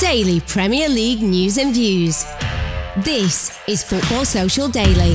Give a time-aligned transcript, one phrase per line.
[0.00, 2.24] Daily Premier League news and views.
[3.04, 5.14] This is Football Social Daily.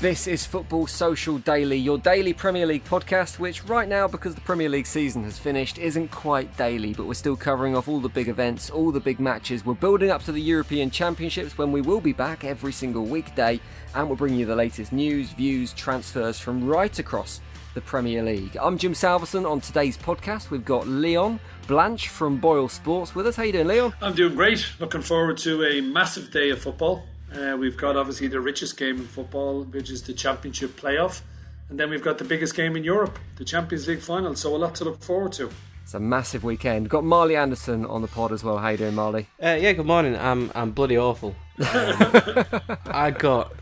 [0.00, 4.42] This is Football Social Daily, your daily Premier League podcast, which right now, because the
[4.42, 8.08] Premier League season has finished, isn't quite daily, but we're still covering off all the
[8.10, 9.64] big events, all the big matches.
[9.64, 13.58] We're building up to the European Championships when we will be back every single weekday,
[13.94, 17.40] and we'll bring you the latest news, views, transfers from right across
[17.74, 18.56] the Premier League.
[18.60, 19.46] I'm Jim Salverson.
[19.46, 23.36] On today's podcast, we've got Leon Blanche from Boyle Sports with us.
[23.36, 23.94] How you doing, Leon?
[24.02, 24.66] I'm doing great.
[24.80, 27.04] Looking forward to a massive day of football.
[27.34, 31.20] Uh, we've got obviously the richest game in football, which is the Championship playoff,
[31.68, 34.34] and then we've got the biggest game in Europe, the Champions League final.
[34.34, 35.48] So a lot to look forward to.
[35.84, 36.88] It's a massive weekend.
[36.88, 38.58] Got Marley Anderson on the pod as well.
[38.58, 39.26] How you doing, Marley?
[39.42, 40.16] Uh, yeah, good morning.
[40.16, 41.34] I'm I'm bloody awful.
[41.62, 43.52] I got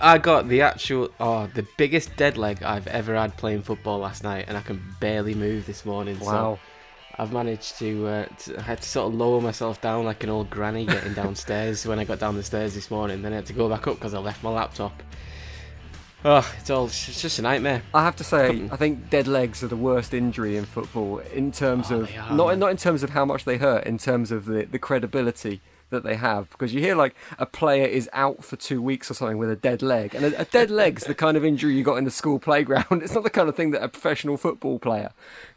[0.00, 4.24] I got the actual oh the biggest dead leg I've ever had playing football last
[4.24, 6.18] night, and I can barely move this morning.
[6.18, 6.58] Wow.
[6.58, 6.58] So
[7.16, 10.30] I've managed to, uh, to I had to sort of lower myself down like an
[10.30, 13.22] old granny getting downstairs when I got down the stairs this morning.
[13.22, 15.00] Then I had to go back up because I left my laptop.
[16.24, 17.82] Oh, it's all it's just a nightmare.
[17.92, 21.52] I have to say, I think dead legs are the worst injury in football in
[21.52, 24.46] terms Oh, of not not in terms of how much they hurt, in terms of
[24.46, 25.60] the the credibility
[25.94, 26.50] that they have.
[26.50, 29.56] Because you hear like a player is out for two weeks or something with a
[29.56, 32.10] dead leg, and a, a dead leg's the kind of injury you got in the
[32.10, 32.84] school playground.
[33.02, 35.10] It's not the kind of thing that a professional football player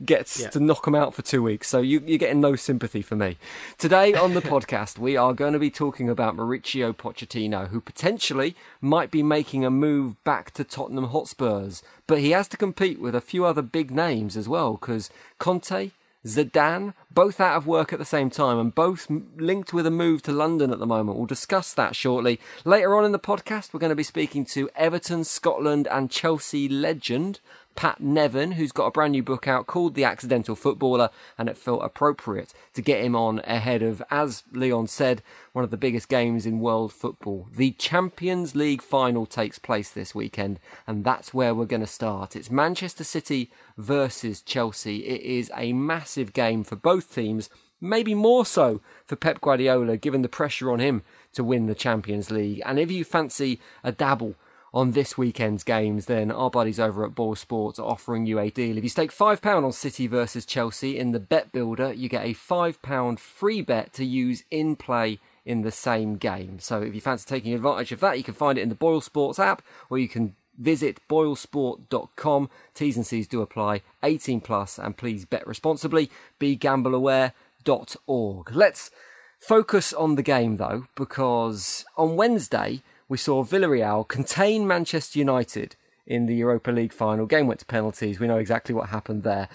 [0.03, 0.49] gets Yeah.
[0.49, 1.67] to knock them out for two weeks.
[1.67, 3.37] So you, you're getting no sympathy for me.
[3.77, 8.55] Today on the podcast, we are going to be talking about Mauricio Pochettino, who potentially
[8.81, 13.15] might be making a move back to Tottenham Hotspurs, but he has to compete with
[13.15, 15.09] a few other big names as well, because
[15.39, 15.91] Conte.
[16.25, 19.07] Zidane, both out of work at the same time and both
[19.37, 21.17] linked with a move to London at the moment.
[21.17, 22.39] We'll discuss that shortly.
[22.63, 26.69] Later on in the podcast, we're going to be speaking to Everton, Scotland, and Chelsea
[26.69, 27.39] legend
[27.77, 31.55] Pat Nevin, who's got a brand new book out called The Accidental Footballer, and it
[31.55, 35.21] felt appropriate to get him on ahead of, as Leon said,
[35.53, 37.47] one of the biggest games in world football.
[37.55, 42.35] The Champions League final takes place this weekend, and that's where we're going to start.
[42.35, 45.05] It's Manchester City versus Chelsea.
[45.05, 50.21] It is a massive game for both teams, maybe more so for Pep Guardiola, given
[50.21, 51.03] the pressure on him
[51.33, 52.61] to win the Champions League.
[52.65, 54.35] And if you fancy a dabble,
[54.73, 58.49] on this weekend's games, then our buddies over at Boyle Sports are offering you a
[58.49, 58.77] deal.
[58.77, 62.33] If you stake £5 on City versus Chelsea in the Bet Builder, you get a
[62.33, 66.59] £5 free bet to use in play in the same game.
[66.59, 69.01] So if you fancy taking advantage of that, you can find it in the Boyle
[69.01, 72.49] Sports app or you can visit boylesports.com.
[72.73, 73.81] T's and C's do apply.
[74.03, 76.09] 18 plus, and please bet responsibly.
[76.39, 78.55] BeGambleAware.org.
[78.55, 78.91] Let's
[79.39, 85.75] focus on the game though, because on Wednesday we saw Villarreal contain Manchester United
[86.05, 87.25] in the Europa League final.
[87.25, 88.19] Game went to penalties.
[88.19, 89.49] We know exactly what happened there.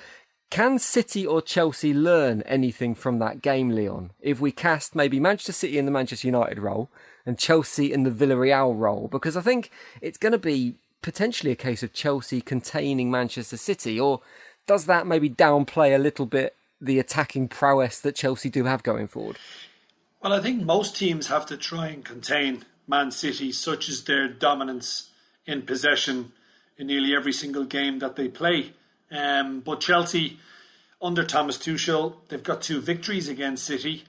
[0.51, 4.11] Can City or Chelsea learn anything from that game, Leon?
[4.21, 6.91] If we cast maybe Manchester City in the Manchester United role
[7.25, 9.71] and Chelsea in the Villarreal role, because I think
[10.03, 14.21] it's going to be potentially a case of Chelsea containing Manchester City, or
[14.67, 19.07] does that maybe downplay a little bit the attacking prowess that Chelsea do have going
[19.07, 19.39] forward?
[20.23, 24.29] Well, I think most teams have to try and contain Man City, such as their
[24.29, 25.11] dominance
[25.47, 26.33] in possession
[26.79, 28.73] in nearly every single game that they play.
[29.11, 30.39] Um, but Chelsea,
[31.01, 34.05] under Thomas Tuchel, they've got two victories against City.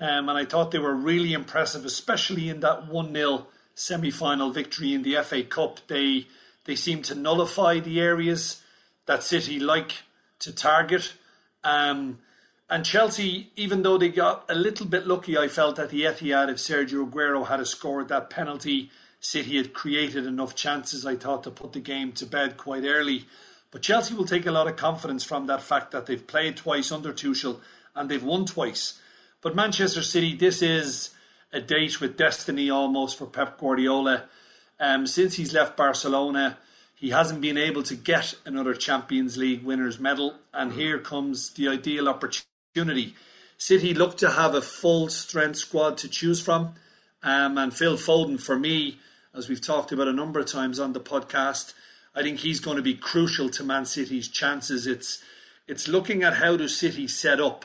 [0.00, 3.46] Um, and I thought they were really impressive, especially in that 1 0
[3.80, 5.80] semi final victory in the FA Cup.
[5.88, 6.26] They,
[6.66, 8.62] they seemed to nullify the areas
[9.06, 10.02] that City like
[10.40, 11.14] to target.
[11.64, 12.18] Um,
[12.68, 16.50] and Chelsea, even though they got a little bit lucky, I felt at the Etihad
[16.50, 21.50] if Sergio Aguero had scored that penalty, City had created enough chances, I thought, to
[21.50, 23.24] put the game to bed quite early.
[23.70, 26.92] But Chelsea will take a lot of confidence from that fact that they've played twice
[26.92, 27.60] under Tuchel
[27.94, 29.00] and they've won twice.
[29.40, 31.10] But Manchester City, this is
[31.52, 34.24] a date with destiny almost for Pep Guardiola.
[34.78, 36.58] Um, since he's left Barcelona,
[36.94, 41.68] he hasn't been able to get another Champions League winners medal, and here comes the
[41.68, 43.14] ideal opportunity.
[43.56, 46.74] City look to have a full strength squad to choose from,
[47.22, 48.98] um, and Phil Foden, for me,
[49.34, 51.74] as we've talked about a number of times on the podcast,
[52.14, 54.86] I think he's going to be crucial to Man City's chances.
[54.86, 55.22] It's
[55.68, 57.64] it's looking at how do City set up.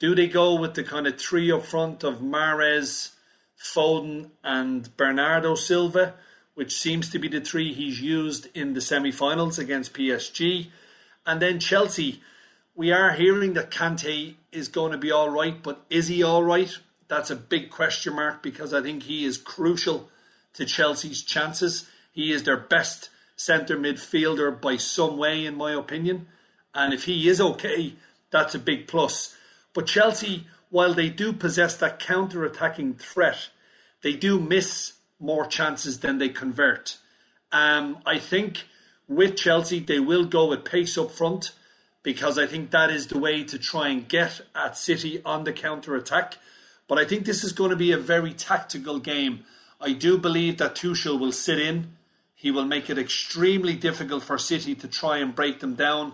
[0.00, 3.12] Do they go with the kind of three up front of Mahrez,
[3.60, 6.14] Foden, and Bernardo Silva,
[6.54, 10.68] which seems to be the three he's used in the semi-finals against PSG,
[11.26, 12.22] and then Chelsea.
[12.74, 16.44] We are hearing that Kante is going to be all right, but is he all
[16.44, 16.70] right?
[17.08, 20.10] That's a big question mark because I think he is crucial
[20.54, 21.88] to Chelsea's chances.
[22.12, 26.26] He is their best centre midfielder by some way, in my opinion.
[26.74, 27.94] And if he is okay,
[28.30, 29.34] that's a big plus.
[29.72, 33.48] But Chelsea, while they do possess that counter attacking threat,
[34.02, 36.98] they do miss more chances than they convert.
[37.52, 38.64] Um, I think
[39.08, 41.52] with Chelsea, they will go with pace up front
[42.02, 45.52] because I think that is the way to try and get at City on the
[45.52, 46.38] counter attack.
[46.88, 49.44] But I think this is going to be a very tactical game.
[49.80, 51.96] I do believe that Tuchel will sit in.
[52.34, 56.12] He will make it extremely difficult for City to try and break them down.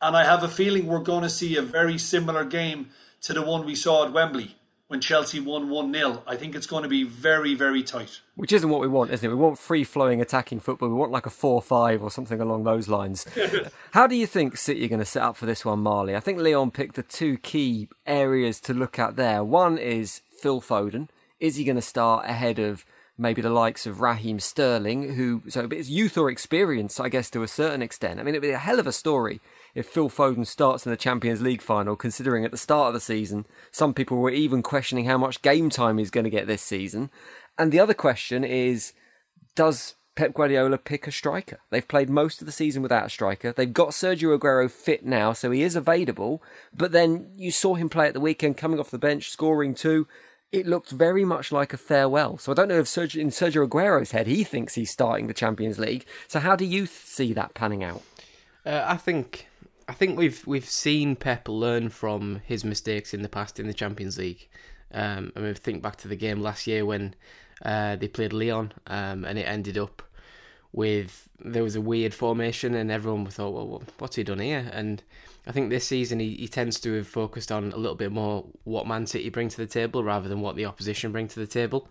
[0.00, 2.90] And I have a feeling we're going to see a very similar game
[3.22, 4.56] to the one we saw at Wembley
[4.88, 6.22] when Chelsea won 1 0.
[6.26, 8.20] I think it's going to be very, very tight.
[8.34, 9.32] Which isn't what we want, isn't it?
[9.32, 10.88] We want free flowing attacking football.
[10.88, 13.24] We want like a 4 5 or something along those lines.
[13.92, 16.14] How do you think City are going to set up for this one, Marley?
[16.14, 19.42] I think Leon picked the two key areas to look at there.
[19.42, 21.08] One is Phil Foden.
[21.40, 22.84] Is he going to start ahead of
[23.16, 27.42] maybe the likes of Raheem Sterling, who, so it's youth or experience, I guess, to
[27.42, 28.18] a certain extent.
[28.18, 29.40] I mean, it'd be a hell of a story
[29.74, 33.00] if Phil Foden starts in the Champions League final, considering at the start of the
[33.00, 36.62] season, some people were even questioning how much game time he's going to get this
[36.62, 37.10] season.
[37.58, 38.92] And the other question is,
[39.54, 41.60] does Pep Guardiola pick a striker?
[41.70, 43.52] They've played most of the season without a striker.
[43.52, 46.42] They've got Sergio Aguero fit now, so he is available.
[46.74, 50.06] But then you saw him play at the weekend, coming off the bench, scoring two
[50.52, 52.36] it looked very much like a farewell.
[52.36, 55.34] So I don't know if Sergio, in Sergio Aguero's head he thinks he's starting the
[55.34, 56.04] Champions League.
[56.28, 58.02] So how do you see that panning out?
[58.64, 59.46] Uh, I think
[59.92, 63.74] I think we've we've seen Pep learn from his mistakes in the past in the
[63.74, 64.48] Champions League.
[64.90, 67.14] Um, I mean, think back to the game last year when
[67.62, 70.00] uh, they played Leon, um, and it ended up
[70.72, 75.02] with there was a weird formation, and everyone thought, "Well, what's he done here?" And
[75.46, 78.46] I think this season he, he tends to have focused on a little bit more
[78.64, 81.46] what Man City bring to the table rather than what the opposition bring to the
[81.46, 81.86] table.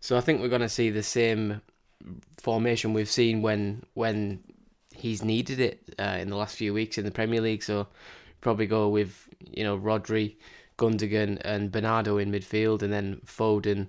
[0.00, 1.60] So I think we're going to see the same
[2.38, 4.42] formation we've seen when when
[4.96, 7.62] he's needed it uh, in the last few weeks in the Premier League.
[7.62, 7.86] So
[8.40, 10.36] probably go with you know Rodri,
[10.78, 13.88] Gundogan, and Bernardo in midfield, and then Foden,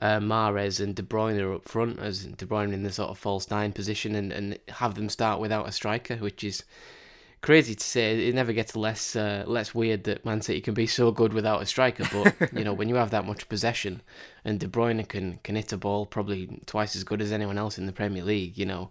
[0.00, 3.50] uh, Mahrez, and De Bruyne up front as De Bruyne in the sort of false
[3.50, 6.64] nine position, and, and have them start without a striker, which is
[7.40, 8.28] crazy to say.
[8.28, 11.62] It never gets less uh, less weird that Man City can be so good without
[11.62, 12.04] a striker.
[12.12, 14.02] But you know, when you have that much possession,
[14.44, 17.78] and De Bruyne can can hit a ball probably twice as good as anyone else
[17.78, 18.90] in the Premier League, you know,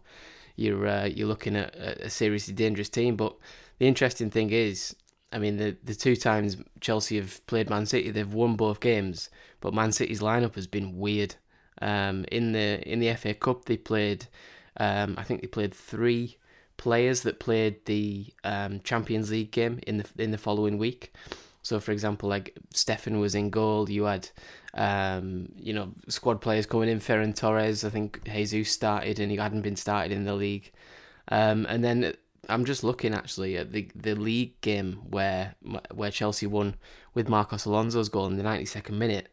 [0.58, 3.16] you're uh, you're looking at a seriously dangerous team.
[3.16, 3.38] But
[3.80, 4.96] the interesting thing is,
[5.32, 9.30] I mean, the the two times Chelsea have played Man City, they've won both games,
[9.62, 11.36] but Man City's lineup has been weird.
[11.82, 14.28] Um, in the in the FA Cup, they played.
[14.80, 16.38] Um, I think they played three
[16.78, 21.14] players that played the um, Champions League game in the in the following week.
[21.68, 23.90] So, for example, like Steffen was in goal.
[23.90, 24.30] You had,
[24.78, 27.00] um, you know, squad players coming in.
[27.00, 30.72] Ferran Torres, I think Jesus started, and he hadn't been started in the league.
[31.30, 32.14] Um, and then
[32.50, 35.56] I'm just looking actually at the the league game where
[35.94, 36.76] where Chelsea won
[37.14, 39.28] with Marcos Alonso's goal in the 92nd minute,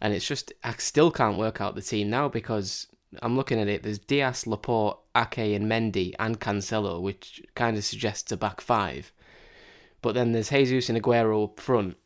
[0.00, 2.86] and it's just I still can't work out the team now because
[3.22, 3.82] I'm looking at it.
[3.82, 9.12] There's Dias, Laporte, Ake, and Mendy, and Cancelo, which kind of suggests a back five.
[10.02, 11.96] But then there's Jesus and Aguero up front,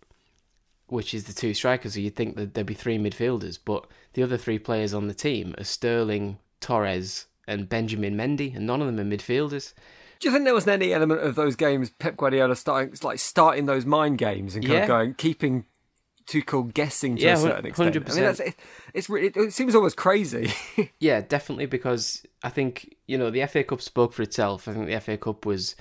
[0.91, 1.95] which is the two strikers.
[1.95, 5.15] So you'd think that there'd be three midfielders, but the other three players on the
[5.15, 9.75] team are Sterling, Torres, and Benjamin Mendy, and none of them are midfielders.
[10.21, 13.65] Do you think there was any element of those games Pep Guardiola starting like starting
[13.65, 14.83] those mind games and kind yeah.
[14.83, 15.65] of going keeping
[16.31, 17.95] Tuchel guessing to yeah, a certain extent.
[17.95, 18.11] 100%.
[18.11, 18.55] I mean, that's, it,
[18.95, 20.53] it's it, it seems almost crazy.
[21.01, 24.69] yeah, definitely because I think you know the FA Cup spoke for itself.
[24.69, 25.75] I think the FA Cup was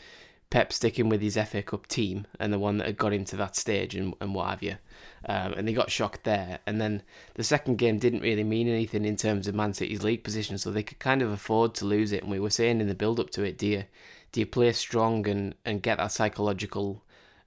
[0.49, 3.35] Pep sticking with his FA Cup team and the one that had got him to
[3.35, 4.77] that stage and, and what have you.
[5.25, 6.59] Um, and they got shocked there.
[6.65, 7.03] And then
[7.35, 10.71] the second game didn't really mean anything in terms of Man City's league position, so
[10.71, 12.23] they could kind of afford to lose it.
[12.23, 13.83] And we were saying in the build up to it, do you,
[14.31, 17.03] do you play strong and, and get that psychological,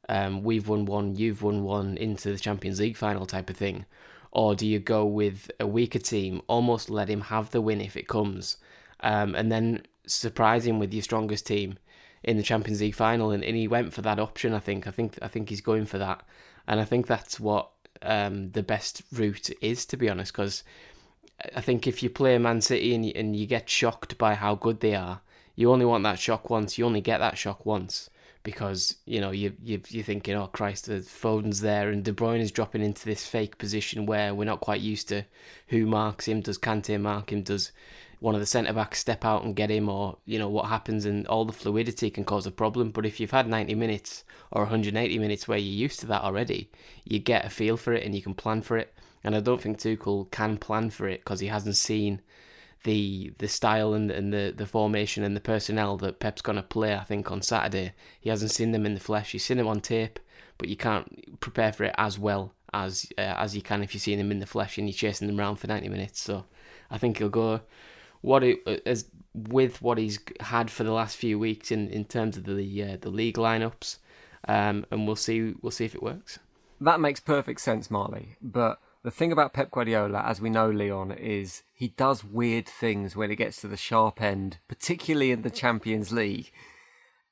[0.09, 3.85] um, we've won one, you've won one into the Champions League final type of thing?
[4.31, 7.97] Or do you go with a weaker team, almost let him have the win if
[7.97, 8.59] it comes,
[9.01, 11.79] um, and then surprise him with your strongest team?
[12.25, 14.53] In the Champions League final, and, and he went for that option.
[14.55, 14.87] I think.
[14.87, 15.19] I think.
[15.23, 16.23] I think he's going for that,
[16.67, 17.71] and I think that's what
[18.03, 20.33] um, the best route is, to be honest.
[20.33, 20.65] Because
[21.57, 24.55] I think if you play Man City and you, and you get shocked by how
[24.55, 25.21] good they are,
[25.55, 26.79] you only want that shock once.
[26.79, 28.11] You only get that shock once
[28.45, 32.41] because you know you you you're thinking, oh Christ, the Foden's there and De Bruyne
[32.41, 35.25] is dropping into this fake position where we're not quite used to
[35.69, 36.41] who marks him.
[36.41, 37.43] Does Kante mark him?
[37.43, 37.73] Does
[38.23, 41.05] one of the centre backs step out and get him, or you know what happens,
[41.05, 42.93] and all the fluidity can cause a problem.
[42.93, 46.71] But if you've had 90 minutes or 180 minutes where you're used to that already,
[47.05, 48.95] you get a feel for it and you can plan for it.
[49.25, 52.23] And I don't think Tuchel can plan for it because he hasn't seen
[52.85, 56.63] the the style and, and the, the formation and the personnel that Pep's going to
[56.63, 56.95] play.
[56.95, 59.33] I think on Saturday he hasn't seen them in the flesh.
[59.33, 60.21] He's seen them on tape,
[60.59, 64.01] but you can't prepare for it as well as uh, as you can if you're
[64.01, 66.21] seeing them in the flesh and you're chasing them around for 90 minutes.
[66.21, 66.45] So
[66.89, 67.61] I think he'll go
[68.23, 72.37] what it as with what he's had for the last few weeks in, in terms
[72.37, 73.99] of the uh, the league lineups,
[74.49, 76.39] um, and we'll see we'll see if it works.
[76.81, 78.37] That makes perfect sense, Marley.
[78.43, 83.15] But the thing about Pep Guardiola, as we know, Leon, is he does weird things
[83.15, 86.53] when it gets to the sharp end, particularly in the Champions League.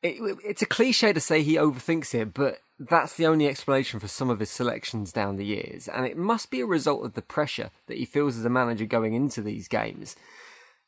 [0.02, 4.08] It, it's a cliche to say he overthinks it, but that's the only explanation for
[4.08, 7.22] some of his selections down the years, and it must be a result of the
[7.22, 10.16] pressure that he feels as a manager going into these games.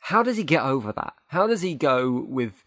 [0.06, 1.14] How does he get over that?
[1.28, 2.64] How does he go with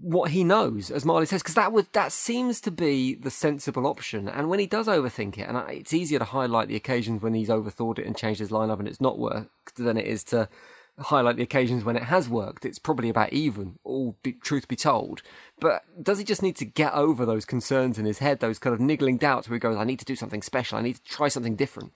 [0.00, 1.42] what he knows, as Marley says?
[1.42, 4.28] Because that would that seems to be the sensible option.
[4.28, 7.48] And when he does overthink it, and it's easier to highlight the occasions when he's
[7.48, 10.50] overthought it and changed his lineup and it's not worked than it is to
[10.98, 12.66] highlight the occasions when it has worked.
[12.66, 15.22] It's probably about even, all be, truth be told.
[15.58, 18.74] But does he just need to get over those concerns in his head, those kind
[18.74, 21.04] of niggling doubts where he goes, I need to do something special, I need to
[21.04, 21.92] try something different?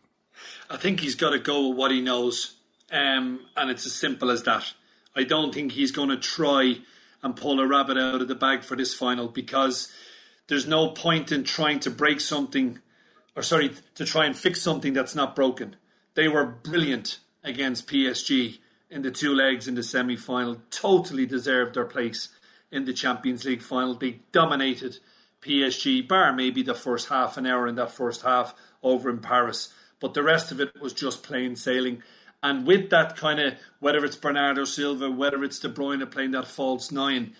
[0.71, 2.56] I think he's got to go with what he knows
[2.95, 4.73] um, and it's as simple as that.
[5.17, 6.79] I don't think he's going to try
[7.23, 9.93] and pull a rabbit out of the bag for this final because
[10.47, 12.79] there's no point in trying to break something,
[13.35, 15.77] or sorry, to try and fix something that's not broken.
[16.15, 18.59] They were brilliant against PSG
[18.91, 22.29] in the two legs in the semi final, totally deserved their place
[22.71, 23.95] in the Champions League final.
[23.95, 24.99] They dominated
[25.43, 29.73] PSG, bar maybe the first half an hour in that first half over in Paris.
[30.01, 32.03] But the rest of it was just plain sailing.
[32.45, 36.47] And with that kind of, whether it's Bernardo Silva, whether it's De Bruyne playing that
[36.47, 37.33] false nine,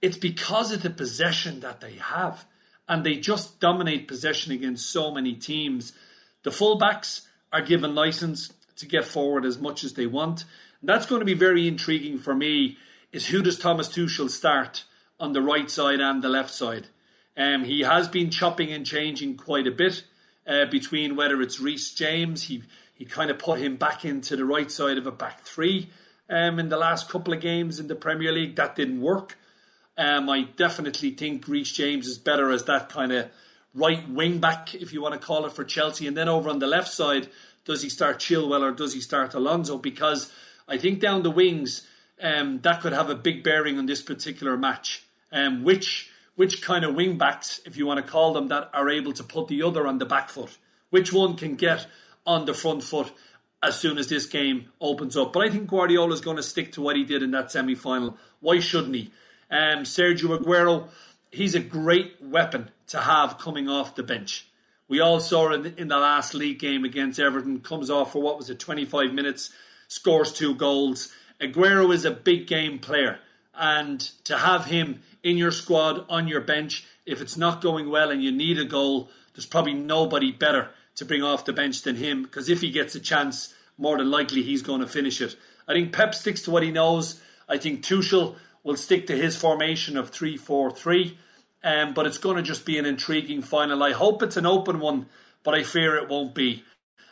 [0.00, 2.44] it's because of the possession that they have.
[2.88, 5.94] And they just dominate possession against so many teams.
[6.44, 7.22] The fullbacks
[7.52, 10.44] are given license to get forward as much as they want.
[10.80, 12.78] And that's going to be very intriguing for me
[13.10, 14.84] is who does Thomas Tuchel start
[15.18, 16.86] on the right side and the left side?
[17.36, 20.04] Um, he has been chopping and changing quite a bit
[20.46, 22.62] uh, between whether it's Reece James, he
[22.96, 25.90] he kind of put him back into the right side of a back three
[26.30, 28.56] um, in the last couple of games in the Premier League.
[28.56, 29.38] That didn't work.
[29.98, 33.30] Um, I definitely think Reece James is better as that kind of
[33.74, 36.06] right wing back, if you want to call it, for Chelsea.
[36.06, 37.28] And then over on the left side,
[37.66, 39.76] does he start Chilwell or does he start Alonso?
[39.76, 40.32] Because
[40.66, 41.86] I think down the wings,
[42.20, 45.02] um, that could have a big bearing on this particular match.
[45.32, 48.90] Um, which which kind of wing backs, if you want to call them that, are
[48.90, 50.56] able to put the other on the back foot?
[50.90, 51.86] Which one can get
[52.26, 53.12] on the front foot
[53.62, 55.32] as soon as this game opens up.
[55.32, 57.74] But I think Guardiola is going to stick to what he did in that semi
[57.74, 58.16] final.
[58.40, 59.10] Why shouldn't he?
[59.50, 60.88] Um, Sergio Aguero,
[61.30, 64.46] he's a great weapon to have coming off the bench.
[64.88, 68.36] We all saw in, in the last league game against Everton, comes off for what
[68.36, 69.50] was it, 25 minutes,
[69.88, 71.12] scores two goals.
[71.40, 73.18] Aguero is a big game player,
[73.54, 78.10] and to have him in your squad on your bench, if it's not going well
[78.10, 81.96] and you need a goal, there's probably nobody better to bring off the bench than
[81.96, 85.36] him because if he gets a chance, more than likely he's going to finish it.
[85.68, 87.20] I think Pep sticks to what he knows.
[87.48, 91.18] I think Tuchel will stick to his formation of 3 4 3.
[91.64, 93.82] Um, but it's going to just be an intriguing final.
[93.82, 95.06] I hope it's an open one,
[95.42, 96.64] but I fear it won't be.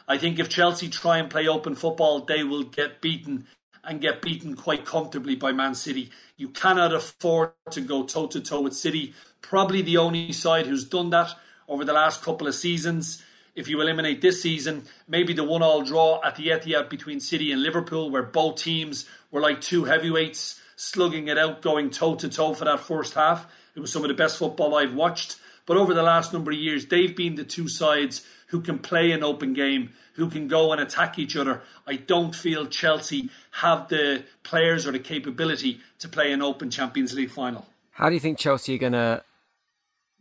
[0.06, 3.46] I think if Chelsea try and play open football, they will get beaten
[3.82, 6.10] and get beaten quite comfortably by Man City.
[6.36, 9.14] You cannot afford to go toe to toe with City.
[9.40, 11.30] Probably the only side who's done that
[11.68, 13.22] over the last couple of seasons.
[13.54, 17.52] If you eliminate this season, maybe the one all draw at the Etihad between City
[17.52, 22.28] and Liverpool, where both teams were like two heavyweights slugging it out, going toe to
[22.28, 23.46] toe for that first half.
[23.74, 25.36] It was some of the best football I've watched.
[25.66, 29.12] But over the last number of years, they've been the two sides who can play
[29.12, 31.62] an open game, who can go and attack each other.
[31.86, 37.14] I don't feel Chelsea have the players or the capability to play an open Champions
[37.14, 37.66] League final.
[37.92, 39.22] How do you think Chelsea are going to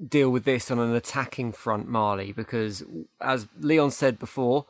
[0.06, 2.32] deal with this on an attacking front, Marley?
[2.32, 2.84] Because
[3.22, 4.66] as Leon said before,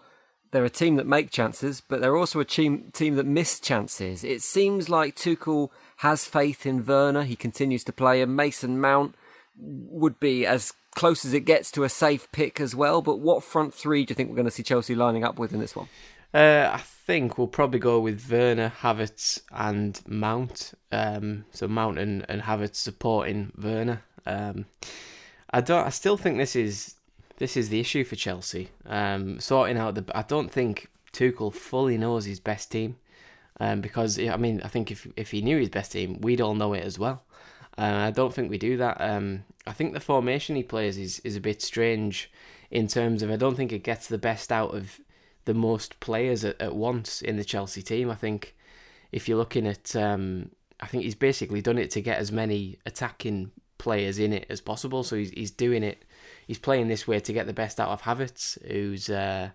[0.51, 4.23] they're a team that make chances, but they're also a team team that miss chances.
[4.23, 7.23] It seems like Tuchel has faith in Werner.
[7.23, 9.15] He continues to play, and Mason Mount
[9.59, 13.01] would be as close as it gets to a safe pick as well.
[13.01, 15.53] But what front three do you think we're going to see Chelsea lining up with
[15.53, 15.87] in this one?
[16.33, 20.73] Uh, I think we'll probably go with Werner, Havertz, and Mount.
[20.91, 24.03] Um, so Mount and, and Havertz supporting Werner.
[24.25, 24.65] Um,
[25.53, 25.85] I don't.
[25.85, 26.95] I still think this is
[27.37, 28.69] this is the issue for Chelsea.
[28.87, 30.05] Um, sorting out the.
[30.13, 32.97] I don't think Tuchel fully knows his best team.
[33.59, 36.55] Um, because I mean, I think if if he knew his best team, we'd all
[36.55, 37.23] know it as well.
[37.77, 38.99] Uh, I don't think we do that.
[38.99, 42.31] Um, I think the formation he plays is is a bit strange
[42.71, 44.99] in terms of I don't think it gets the best out of
[45.45, 48.09] the most players at, at once in the Chelsea team.
[48.09, 48.55] I think
[49.11, 52.79] if you're looking at, um, I think he's basically done it to get as many
[52.85, 53.51] attacking
[53.83, 55.03] players in it as possible.
[55.03, 56.03] So he's he's doing it.
[56.47, 59.49] He's playing this way to get the best out of Havertz, who's uh,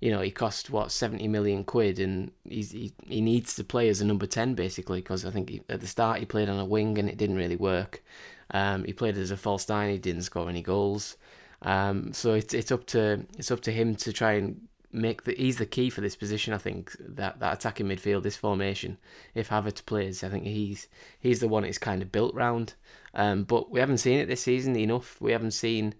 [0.00, 3.88] you know he cost what seventy million quid, and he's, he he needs to play
[3.88, 6.58] as a number ten basically because I think he, at the start he played on
[6.58, 8.02] a wing and it didn't really work.
[8.50, 11.16] Um, he played as a false nine, he didn't score any goals.
[11.62, 15.34] Um, so it's it's up to it's up to him to try and make the
[15.34, 16.54] he's the key for this position.
[16.54, 18.98] I think that that attacking midfield, this formation.
[19.34, 20.88] If Havertz plays, I think he's
[21.20, 22.74] he's the one it's kind of built round.
[23.18, 25.20] Um, but we haven't seen it this season enough.
[25.20, 25.92] We haven't seen.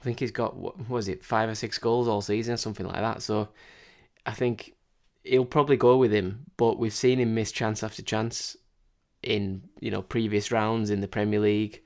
[0.00, 2.86] I think he's got what was it five or six goals all season, or something
[2.86, 3.22] like that.
[3.22, 3.48] So
[4.26, 4.74] I think
[5.22, 6.46] he'll probably go with him.
[6.56, 8.56] But we've seen him miss chance after chance
[9.22, 11.82] in you know previous rounds in the Premier League.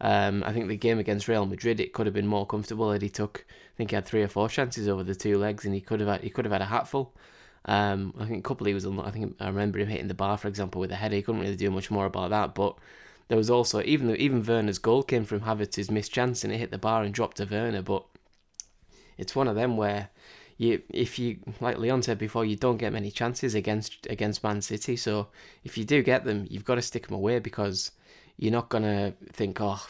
[0.00, 3.02] Um, I think the game against Real Madrid, it could have been more comfortable that
[3.02, 3.44] he took.
[3.48, 6.00] I think he had three or four chances over the two legs, and he could
[6.00, 7.14] have had, he could have had a hatful.
[7.66, 8.86] Um, I think a couple he was.
[8.86, 11.16] I think I remember him hitting the bar, for example, with a header.
[11.16, 12.54] He couldn't really do much more about that.
[12.54, 12.76] But
[13.28, 16.58] there was also even though even Werner's goal came from Havertz's missed chance, and it
[16.58, 17.82] hit the bar and dropped to Werner.
[17.82, 18.04] But
[19.18, 20.10] it's one of them where
[20.58, 24.60] you, if you like Leon said before, you don't get many chances against against Man
[24.60, 24.96] City.
[24.96, 25.28] So
[25.64, 27.90] if you do get them, you've got to stick them away because
[28.36, 29.84] you're not gonna think, oh,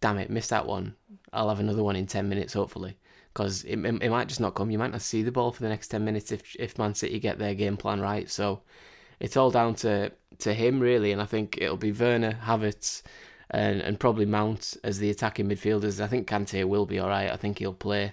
[0.00, 0.94] damn it, missed that one.
[1.32, 2.96] I'll have another one in ten minutes, hopefully,
[3.32, 4.70] because it, it, it might just not come.
[4.70, 7.18] You might not see the ball for the next ten minutes if if Man City
[7.18, 8.30] get their game plan right.
[8.30, 8.62] So
[9.20, 13.02] it's all down to to him really, and I think it'll be Werner, Havertz,
[13.50, 16.00] and and probably Mount as the attacking midfielders.
[16.00, 17.30] I think Kante will be all right.
[17.30, 18.12] I think he'll play.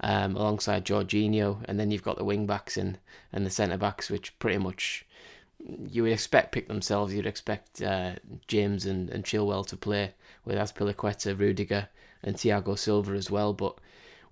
[0.00, 2.98] Um, alongside Jorginho, and then you've got the wing backs and,
[3.32, 5.06] and the centre backs, which pretty much
[5.58, 7.14] you would expect pick themselves.
[7.14, 8.14] You'd expect uh,
[8.46, 10.12] James and, and Chilwell to play
[10.44, 11.88] with Azpilicueta, Rudiger,
[12.22, 13.52] and Thiago Silva as well.
[13.52, 13.78] But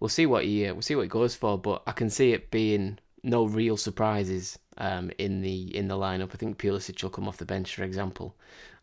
[0.00, 1.58] we'll see what he uh, we'll see what he goes for.
[1.58, 6.30] But I can see it being no real surprises um, in the in the lineup.
[6.32, 8.34] I think Pulisic will come off the bench, for example,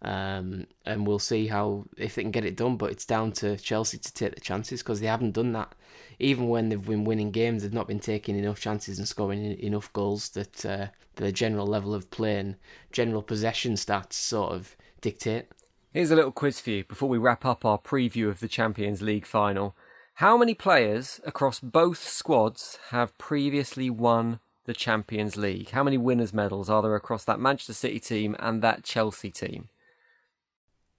[0.01, 2.77] um, and we'll see how if they can get it done.
[2.77, 5.73] But it's down to Chelsea to take the chances because they haven't done that.
[6.19, 9.91] Even when they've been winning games, they've not been taking enough chances and scoring enough
[9.93, 12.55] goals that uh, the general level of play and
[12.91, 15.47] general possession stats sort of dictate.
[15.93, 19.01] Here's a little quiz for you before we wrap up our preview of the Champions
[19.01, 19.75] League final.
[20.19, 25.69] How many players across both squads have previously won the Champions League?
[25.69, 29.69] How many winners' medals are there across that Manchester City team and that Chelsea team?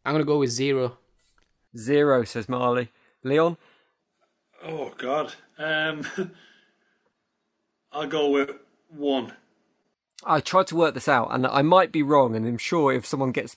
[0.07, 0.97] I'm going to go with zero.
[1.77, 2.93] Zero, says Marley.
[3.23, 3.59] Leon?
[4.65, 5.35] Oh, God.
[5.59, 6.07] Um,
[7.93, 8.53] I'll go with
[8.89, 9.35] one.
[10.25, 12.37] I tried to work this out, and I might be wrong.
[12.37, 13.57] And I'm sure if someone gets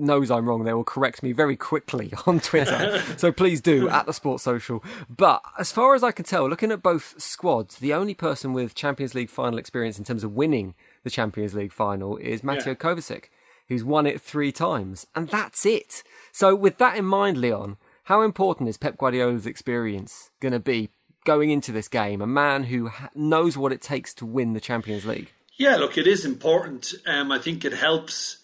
[0.00, 3.02] knows I'm wrong, they will correct me very quickly on Twitter.
[3.16, 4.82] so please do at the Sports Social.
[5.14, 8.74] But as far as I can tell, looking at both squads, the only person with
[8.74, 12.74] Champions League final experience in terms of winning the Champions League final is Mateo yeah.
[12.74, 13.24] Kovacic,
[13.68, 16.02] who's won it three times, and that's it.
[16.32, 20.90] So with that in mind, Leon, how important is Pep Guardiola's experience going to be
[21.24, 22.20] going into this game?
[22.20, 25.32] A man who knows what it takes to win the Champions League.
[25.56, 26.94] Yeah, look, it is important.
[27.06, 28.38] Um, I think it helps.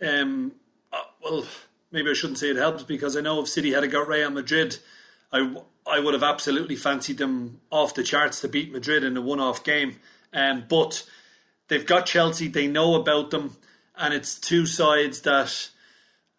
[0.00, 0.52] Um,
[0.92, 1.44] uh, well,
[1.92, 4.78] maybe I shouldn't say it helps because I know if City had got Real Madrid,
[5.30, 5.56] I,
[5.86, 9.62] I would have absolutely fancied them off the charts to beat Madrid in a one-off
[9.62, 9.96] game.
[10.32, 11.06] Um, but
[11.68, 12.48] they've got Chelsea.
[12.48, 13.56] They know about them,
[13.96, 15.70] and it's two sides that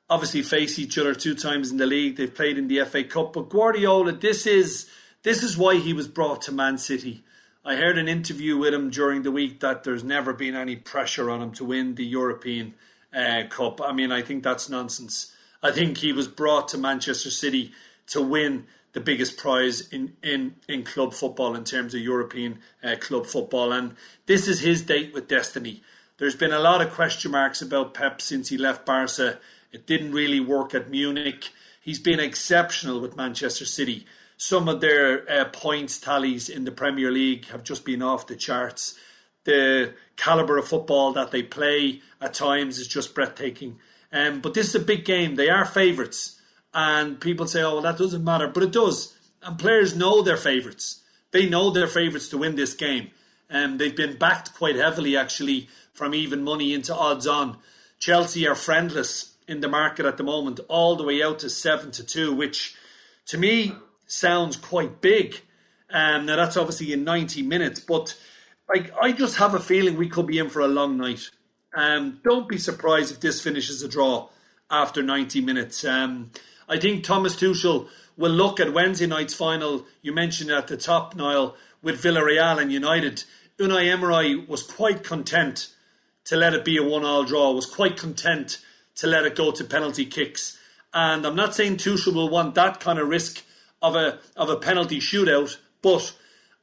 [0.10, 2.18] obviously face each other two times in the league.
[2.18, 4.90] They've played in the FA Cup, but Guardiola, this is
[5.22, 7.24] this is why he was brought to Man City.
[7.70, 11.30] I heard an interview with him during the week that there's never been any pressure
[11.30, 12.74] on him to win the European
[13.14, 13.80] uh, Cup.
[13.80, 15.32] I mean, I think that's nonsense.
[15.62, 17.72] I think he was brought to Manchester City
[18.08, 22.96] to win the biggest prize in, in, in club football in terms of European uh,
[23.00, 23.72] club football.
[23.72, 23.94] And
[24.26, 25.84] this is his date with destiny.
[26.18, 29.38] There's been a lot of question marks about Pep since he left Barca.
[29.72, 31.50] It didn't really work at Munich.
[31.82, 34.08] He's been exceptional with Manchester City.
[34.42, 38.38] Some of they're uh, points tallies in the Premier League have just been off the
[38.38, 38.98] charts.
[39.44, 43.80] The caliber of football that they play at times is just breathtaking.
[44.14, 45.36] Um, but this is a big game.
[45.36, 46.40] They are favourites.
[46.74, 48.48] And people say, oh, well, that doesn't matter.
[48.48, 49.14] But it does.
[49.44, 51.02] And players know they're favourites.
[51.32, 53.12] They know their favourites to win this game.
[53.50, 57.58] And um, they've been backed quite heavily, actually, from even money into odds on.
[58.00, 61.92] Chelsea are friendless in the market at the moment, all the way out to 7
[61.92, 62.78] to 2, which
[63.26, 63.74] to me
[64.10, 65.40] sounds quite big.
[65.90, 68.16] Um, now, that's obviously in 90 minutes, but
[68.68, 71.30] like I just have a feeling we could be in for a long night.
[71.74, 74.30] Um, don't be surprised if this finishes a draw
[74.70, 75.84] after 90 minutes.
[75.86, 76.32] Um,
[76.68, 79.86] I think Thomas Tuchel will look at Wednesday night's final.
[80.02, 83.24] You mentioned at the top, Niall, with Villarreal and United.
[83.60, 85.70] Unai Emery was quite content
[86.26, 87.52] to let it be a one-all draw.
[87.52, 88.60] Was quite content
[88.96, 90.58] to let it go to penalty kicks.
[90.94, 93.44] And I'm not saying Tuchel will want that kind of risk
[93.82, 96.14] of a of a penalty shootout, but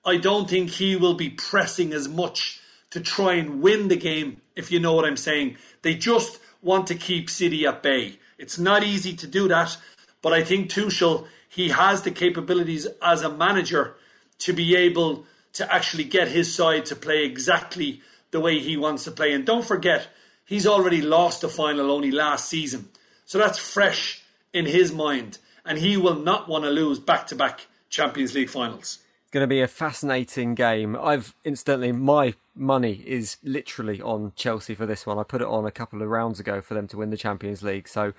[0.04, 4.40] I don't think he will be pressing as much to try and win the game.
[4.54, 8.18] If you know what I'm saying, they just want to keep City at bay.
[8.38, 9.76] It's not easy to do that,
[10.22, 13.96] but I think Tuchel, he has the capabilities as a manager
[14.40, 19.04] to be able to actually get his side to play exactly the way he wants
[19.04, 19.32] to play.
[19.32, 20.06] And don't forget,
[20.44, 22.88] he's already lost the final only last season.
[23.24, 25.38] So that's fresh in his mind.
[25.66, 28.98] And he will not want to lose back to back Champions League finals.
[29.22, 30.96] It's going to be a fascinating game.
[30.96, 35.18] I've instantly, my money is literally on Chelsea for this one.
[35.18, 37.62] I put it on a couple of rounds ago for them to win the Champions
[37.62, 37.88] League.
[37.88, 38.12] So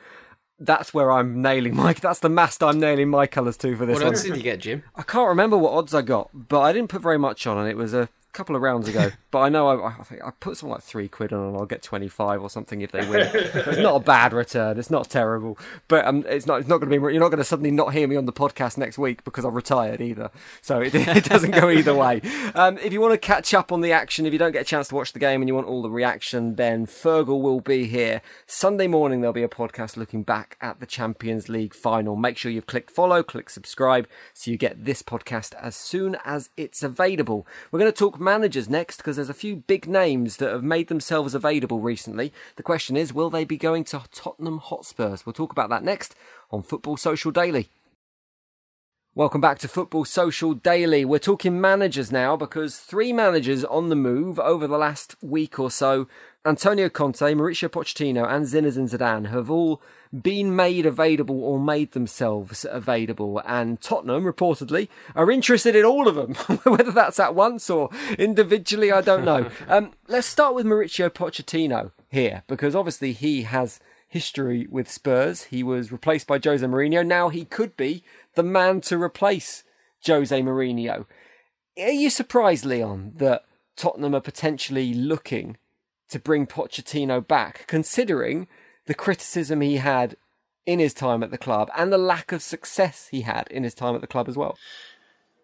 [0.59, 1.93] that's where I'm nailing my.
[2.01, 4.13] That's the mast I'm nailing my colours to for this what one.
[4.13, 4.83] What odds did you get, Jim?
[4.95, 7.69] I can't remember what odds I got, but I didn't put very much on, and
[7.69, 9.11] it was a couple of rounds ago.
[9.31, 11.65] but I know I, I think I put something like three quid on, and I'll
[11.65, 13.29] get twenty five or something if they win.
[13.33, 14.77] it's not a bad return.
[14.77, 16.59] It's not terrible, but um, it's not.
[16.59, 17.13] It's not going to be.
[17.13, 19.53] You're not going to suddenly not hear me on the podcast next week because I've
[19.53, 20.31] retired either.
[20.61, 22.21] So it, it doesn't go either way.
[22.55, 24.65] Um, if you want to catch up on the action, if you don't get a
[24.65, 27.85] chance to watch the game and you want all the reaction, then Fergal will be
[27.85, 29.21] here Sunday morning.
[29.21, 32.15] There'll be a podcast looking back at the Champions League final.
[32.15, 36.49] Make sure you've clicked follow, click subscribe, so you get this podcast as soon as
[36.57, 37.47] it's available.
[37.71, 40.87] We're going to talk managers next because there's a few big names that have made
[40.87, 42.33] themselves available recently.
[42.55, 45.25] The question is, will they be going to Tottenham Hotspurs?
[45.25, 46.15] We'll talk about that next
[46.51, 47.69] on Football Social Daily.
[49.17, 51.03] Welcome back to Football Social Daily.
[51.03, 55.71] We're talking managers now because three managers on the move over the last week or
[55.71, 56.07] so
[56.47, 59.81] Antonio Conte, Mauricio Pochettino, and Zinedine Zidane have all
[60.13, 63.41] been made available or made themselves available.
[63.45, 66.35] And Tottenham, reportedly, are interested in all of them.
[66.63, 69.49] Whether that's at once or individually, I don't know.
[69.67, 75.43] um, let's start with Mauricio Pochettino here, because obviously he has history with Spurs.
[75.43, 77.05] He was replaced by Jose Mourinho.
[77.05, 78.05] Now he could be
[78.35, 79.65] the man to replace
[80.05, 81.07] Jose Mourinho.
[81.77, 83.43] Are you surprised, Leon, that
[83.75, 85.57] Tottenham are potentially looking
[86.09, 88.47] to bring Pochettino back, considering
[88.85, 90.15] the criticism he had
[90.65, 93.73] in his time at the club and the lack of success he had in his
[93.73, 94.57] time at the club as well?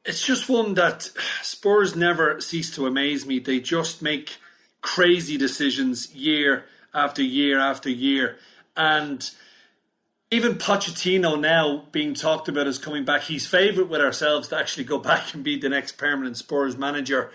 [0.05, 1.09] It's just one that
[1.41, 3.39] Spurs never cease to amaze me.
[3.39, 4.37] They just make
[4.81, 8.37] crazy decisions year after year after year.
[8.75, 9.29] And
[10.29, 14.83] even Pochettino now being talked about as coming back, he's favourite with ourselves to actually
[14.83, 17.31] go back and be the next permanent Spurs manager.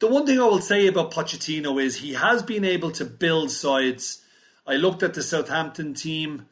[0.00, 3.50] The one thing I will say about Pochettino is he has been able to build
[3.50, 4.24] sides.
[4.66, 6.46] I looked at the Southampton team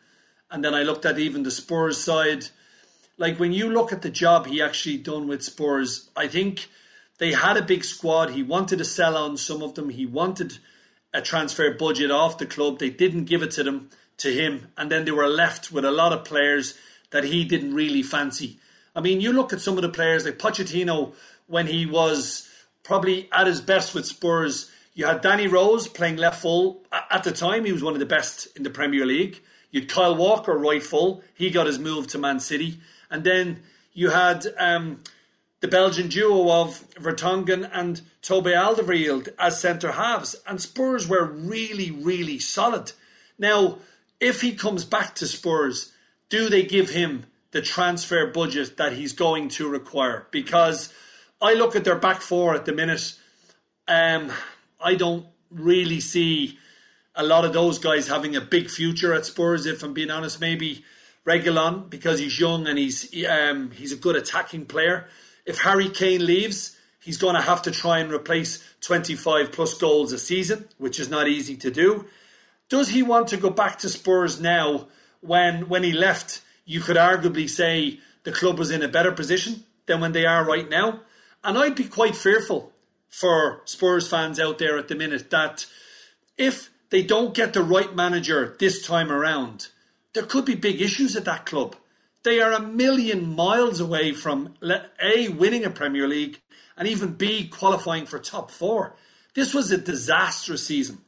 [0.51, 2.45] and then I looked at even the Spurs side.
[3.17, 6.69] Like when you look at the job he actually done with Spurs, I think
[7.17, 8.29] they had a big squad.
[8.29, 9.89] He wanted to sell on some of them.
[9.89, 10.59] He wanted
[11.15, 12.79] a transfer budget off the club.
[12.79, 15.91] They didn't give it to them to him, and then they were left with a
[15.91, 16.75] lot of players
[17.13, 18.59] that he didn't really fancy.
[18.95, 21.15] I mean, you look at some of the players like Pochettino
[21.47, 22.48] when he was
[22.88, 24.70] probably at his best with Spurs.
[24.94, 26.83] You had Danny Rose playing left full.
[26.90, 29.38] At the time, he was one of the best in the Premier League.
[29.70, 31.22] You had Kyle Walker right full.
[31.35, 32.81] He got his move to Man City.
[33.11, 35.01] And then you had um,
[35.61, 40.35] the Belgian duo of Vertonghen and Toby Alderweireld as centre halves.
[40.46, 42.90] And Spurs were really, really solid.
[43.38, 43.81] Now,
[44.18, 45.92] if he comes back to Spurs,
[46.31, 50.90] do they give him the transfer budget that he's going to require because
[51.40, 53.14] I look at their back four at the minute.
[53.87, 54.33] Um,
[54.81, 56.59] I don't really see
[57.14, 59.66] a lot of those guys having a big future at Spurs.
[59.66, 60.85] If I'm being honest, maybe
[61.27, 65.07] Reguilon because he's young and he's um, he's a good attacking player.
[65.46, 70.12] If Harry Kane leaves, he's going to have to try and replace 25 plus goals
[70.12, 72.07] a season, which is not easy to do.
[72.68, 74.88] Does he want to go back to Spurs now
[75.20, 76.42] when when he left?
[76.64, 80.44] You could arguably say the club was in a better position than when they are
[80.44, 81.01] right now.
[81.44, 82.72] And I'd be quite fearful
[83.09, 85.66] for Spurs fans out there at the minute that
[86.37, 89.68] if they don't get the right manager this time around,
[90.14, 91.77] there could be big issues at that club.
[92.24, 96.40] They are a million miles away from A, winning a Premier League,
[96.77, 98.96] and even B, qualifying for top four.
[99.35, 100.98] This was a disastrous season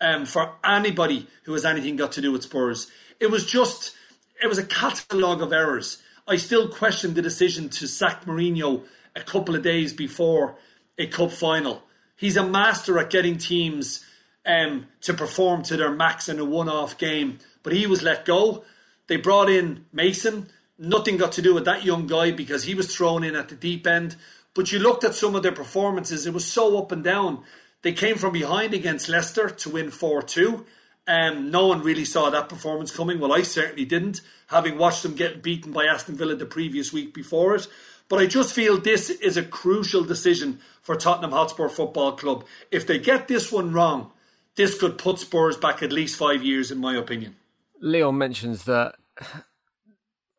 [0.00, 2.90] um, for anybody who has anything got to do with Spurs.
[3.20, 3.94] It was just,
[4.42, 6.02] it was a catalogue of errors.
[6.26, 8.82] I still question the decision to sack Mourinho
[9.16, 10.56] a couple of days before
[10.98, 11.82] a cup final.
[12.16, 14.04] He's a master at getting teams
[14.44, 18.24] um, to perform to their max in a one off game, but he was let
[18.24, 18.64] go.
[19.06, 20.48] They brought in Mason.
[20.78, 23.54] Nothing got to do with that young guy because he was thrown in at the
[23.54, 24.16] deep end.
[24.54, 27.44] But you looked at some of their performances, it was so up and down.
[27.82, 30.66] They came from behind against Leicester to win 4 2.
[31.06, 33.18] Um, no one really saw that performance coming.
[33.18, 37.14] Well, I certainly didn't, having watched them get beaten by Aston Villa the previous week
[37.14, 37.66] before it.
[38.08, 42.44] But I just feel this is a crucial decision for Tottenham Hotspur Football Club.
[42.70, 44.12] If they get this one wrong,
[44.56, 47.36] this could put Spurs back at least five years, in my opinion.
[47.80, 48.96] Leon mentions that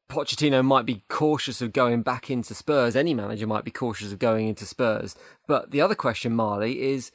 [0.10, 2.95] Pochettino might be cautious of going back into Spurs.
[2.95, 5.15] Any manager might be cautious of going into Spurs.
[5.47, 7.12] But the other question, Marley, is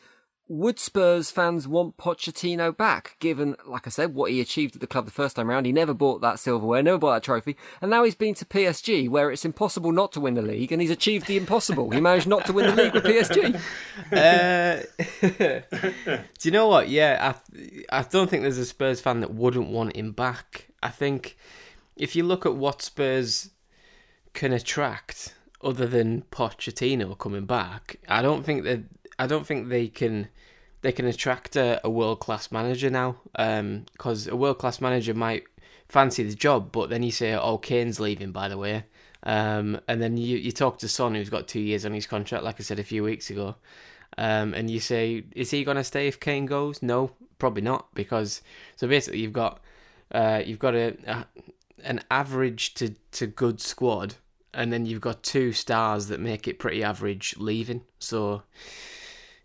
[0.47, 4.87] would Spurs fans want Pochettino back, given, like I said, what he achieved at the
[4.87, 5.65] club the first time around?
[5.65, 9.09] He never bought that silverware, never bought that trophy, and now he's been to PSG,
[9.09, 11.91] where it's impossible not to win the league, and he's achieved the impossible.
[11.91, 13.61] he managed not to win the league with PSG.
[14.13, 14.83] Uh,
[16.39, 16.89] do you know what?
[16.89, 17.35] Yeah,
[17.91, 20.69] I, I don't think there's a Spurs fan that wouldn't want him back.
[20.83, 21.37] I think
[21.97, 23.51] if you look at what Spurs
[24.33, 28.83] can attract, other than Pochettino coming back, I don't think that
[29.19, 30.29] I don't think they can
[30.83, 33.17] they can attract a, a world class manager now.
[33.33, 35.45] Because um, a world class manager might
[35.89, 38.85] fancy the job, but then you say, "Oh, Kane's leaving," by the way.
[39.23, 42.45] Um, and then you, you talk to Son, who's got two years on his contract,
[42.45, 43.57] like I said a few weeks ago,
[44.19, 47.95] um, and you say, "Is he going to stay if Kane goes?" No, probably not,
[47.95, 48.43] because
[48.77, 49.61] so basically you've got
[50.13, 51.27] uh, you've got a, a
[51.85, 54.17] an average to, to good squad,
[54.53, 57.83] and then you've got two stars that make it pretty average leaving.
[57.99, 58.43] So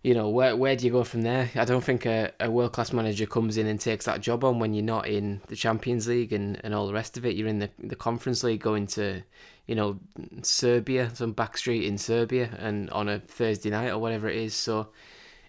[0.03, 1.49] you know, where where do you go from there?
[1.55, 4.59] I don't think a, a world class manager comes in and takes that job on
[4.59, 7.35] when you're not in the Champions League and, and all the rest of it.
[7.35, 9.21] You're in the the Conference League, going to,
[9.65, 9.99] you know,
[10.41, 14.53] Serbia, some back street in Serbia, and on a Thursday night or whatever it is.
[14.53, 14.87] So,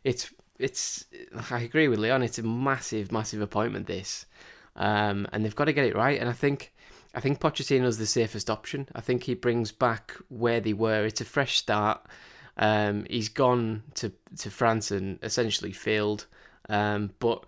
[0.03, 1.05] it's it's.
[1.51, 2.25] I agree with Leon.
[2.25, 3.87] It's a massive, massive appointment.
[3.87, 4.27] This,
[4.75, 6.21] um, and they've got to get it right.
[6.21, 6.73] And I think.
[7.13, 8.87] I think Pochettino's the safest option.
[8.95, 11.05] I think he brings back where they were.
[11.05, 12.07] It's a fresh start.
[12.61, 16.27] Um, he's gone to to France and essentially failed.
[16.69, 17.45] Um, but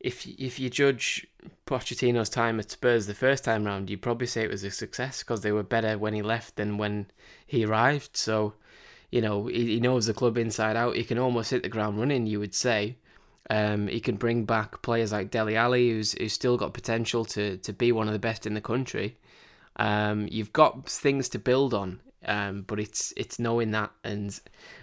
[0.00, 1.26] if if you judge
[1.66, 5.22] Pochettino's time at Spurs the first time round, you'd probably say it was a success
[5.22, 7.06] because they were better when he left than when
[7.46, 8.16] he arrived.
[8.16, 8.54] So,
[9.10, 10.96] you know, he, he knows the club inside out.
[10.96, 12.26] He can almost hit the ground running.
[12.26, 12.96] You would say.
[13.50, 17.58] Um, he can bring back players like Dele Alli, who's who's still got potential to
[17.58, 19.18] to be one of the best in the country.
[19.76, 24.38] Um, you've got things to build on um, but it's it's knowing that, and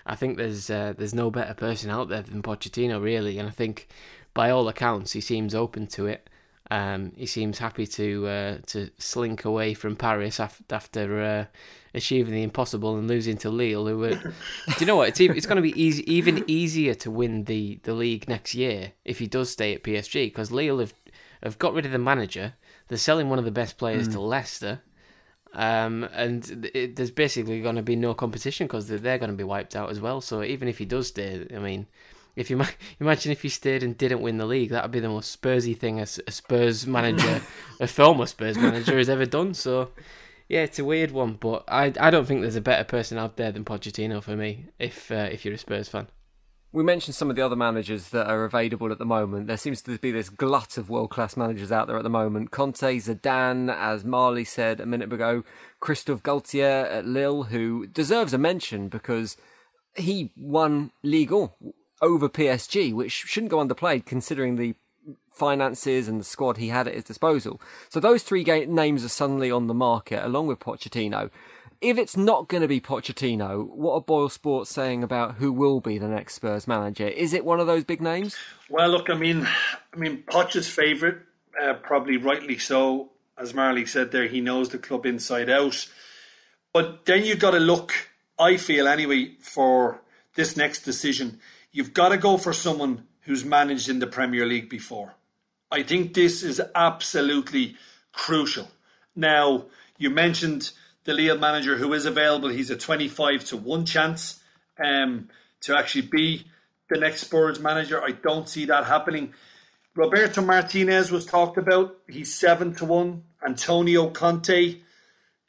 [0.05, 3.37] I think there's uh, there's no better person out there than Pochettino, really.
[3.39, 3.87] And I think,
[4.33, 6.29] by all accounts, he seems open to it.
[6.69, 11.45] Um, he seems happy to uh, to slink away from Paris after, after uh,
[11.93, 13.87] achieving the impossible and losing to Lille.
[13.87, 14.31] Who, were, do
[14.79, 15.09] you know what?
[15.09, 18.55] It's even, it's going to be easy, even easier to win the, the league next
[18.55, 20.93] year if he does stay at PSG because Lille have
[21.43, 22.53] have got rid of the manager.
[22.87, 24.13] They're selling one of the best players mm.
[24.13, 24.81] to Leicester.
[25.53, 29.37] Um, and it, there's basically going to be no competition because they're, they're going to
[29.37, 30.21] be wiped out as well.
[30.21, 31.87] So even if he does stay, I mean,
[32.35, 32.61] if you
[32.99, 35.77] imagine if he stayed and didn't win the league, that would be the most Spursy
[35.77, 37.41] thing a, a Spurs manager,
[37.79, 39.53] a former Spurs manager, has ever done.
[39.53, 39.89] So
[40.47, 43.37] yeah, it's a weird one, but I I don't think there's a better person out
[43.37, 44.65] there than Pochettino for me.
[44.79, 46.07] If uh, if you're a Spurs fan.
[46.73, 49.47] We mentioned some of the other managers that are available at the moment.
[49.47, 52.51] There seems to be this glut of world class managers out there at the moment.
[52.51, 55.43] Conte, Zidane, as Marley said a minute ago,
[55.81, 59.35] Christophe Galtier at Lille, who deserves a mention because
[59.97, 61.49] he won Ligue 1
[62.01, 64.75] over PSG, which shouldn't go underplayed considering the
[65.29, 67.59] finances and the squad he had at his disposal.
[67.89, 71.31] So those three ga- names are suddenly on the market along with Pochettino.
[71.81, 75.79] If it's not going to be Pochettino, what are Boyle Sports saying about who will
[75.79, 77.07] be the next Spurs manager?
[77.07, 78.37] Is it one of those big names?
[78.69, 79.47] Well, look, I mean,
[79.91, 81.17] I mean, Poch's favourite,
[81.59, 83.09] uh, probably rightly so.
[83.35, 85.87] As Marley said there, he knows the club inside out.
[86.71, 87.93] But then you've got to look,
[88.37, 90.01] I feel anyway, for
[90.35, 91.39] this next decision.
[91.71, 95.15] You've got to go for someone who's managed in the Premier League before.
[95.71, 97.75] I think this is absolutely
[98.13, 98.69] crucial.
[99.15, 99.65] Now,
[99.97, 100.71] you mentioned
[101.03, 102.49] the Lille manager who is available.
[102.49, 104.39] He's a 25 to 1 chance
[104.83, 105.29] um,
[105.61, 106.45] to actually be
[106.89, 108.01] the next Spurs manager.
[108.01, 109.33] I don't see that happening.
[109.95, 111.97] Roberto Martinez was talked about.
[112.07, 113.23] He's 7 to 1.
[113.45, 114.77] Antonio Conte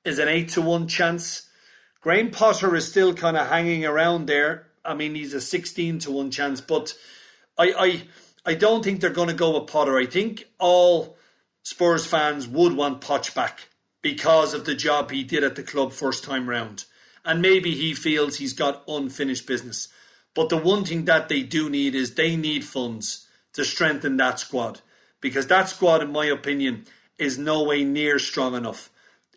[0.04, 1.48] is an 8 to 1 chance.
[2.00, 4.66] Graham Potter is still kind of hanging around there.
[4.84, 6.94] I mean, he's a 16 to 1 chance, but
[7.56, 8.02] I, I,
[8.50, 9.96] I don't think they're going to go with Potter.
[9.96, 11.16] I think all
[11.62, 13.68] Spurs fans would want Poch back
[14.02, 16.84] because of the job he did at the club first time round.
[17.24, 19.88] And maybe he feels he's got unfinished business.
[20.34, 24.40] But the one thing that they do need is they need funds to strengthen that
[24.40, 24.80] squad.
[25.20, 26.84] Because that squad, in my opinion,
[27.18, 28.90] is no way near strong enough.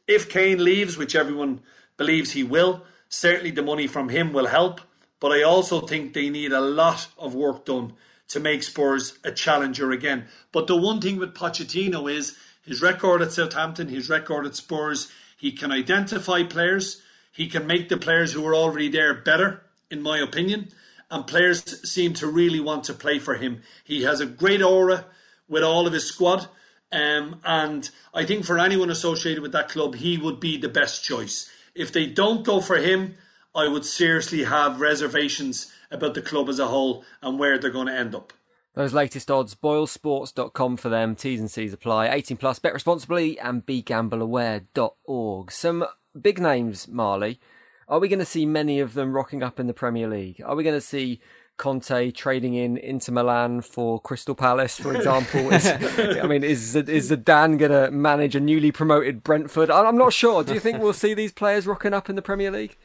[0.07, 1.61] If Kane leaves, which everyone
[1.97, 4.81] believes he will, certainly the money from him will help.
[5.19, 7.93] But I also think they need a lot of work done
[8.29, 10.25] to make Spurs a challenger again.
[10.51, 15.11] But the one thing with Pochettino is his record at Southampton, his record at Spurs,
[15.37, 17.01] he can identify players,
[17.31, 20.69] he can make the players who are already there better, in my opinion,
[21.11, 23.61] and players seem to really want to play for him.
[23.83, 25.05] He has a great aura
[25.47, 26.47] with all of his squad.
[26.91, 31.03] Um, and I think for anyone associated with that club, he would be the best
[31.03, 31.49] choice.
[31.75, 33.15] If they don't go for him,
[33.53, 37.87] I would seriously have reservations about the club as a whole and where they're going
[37.87, 38.33] to end up.
[38.75, 41.15] Those latest odds, boylesports.com for them.
[41.15, 42.09] T's and C's apply.
[42.09, 45.51] 18 plus, bet responsibly, and begambleaware.org.
[45.51, 45.85] Some
[46.19, 47.39] big names, Marley.
[47.87, 50.41] Are we going to see many of them rocking up in the Premier League?
[50.43, 51.21] Are we going to see
[51.55, 55.53] Conte trading in Inter Milan for Crystal Palace, for example?
[55.53, 55.65] is,
[56.21, 59.71] I mean, is is Dan going to manage a newly promoted Brentford?
[59.71, 60.43] I'm not sure.
[60.43, 62.75] Do you think we'll see these players rocking up in the Premier League?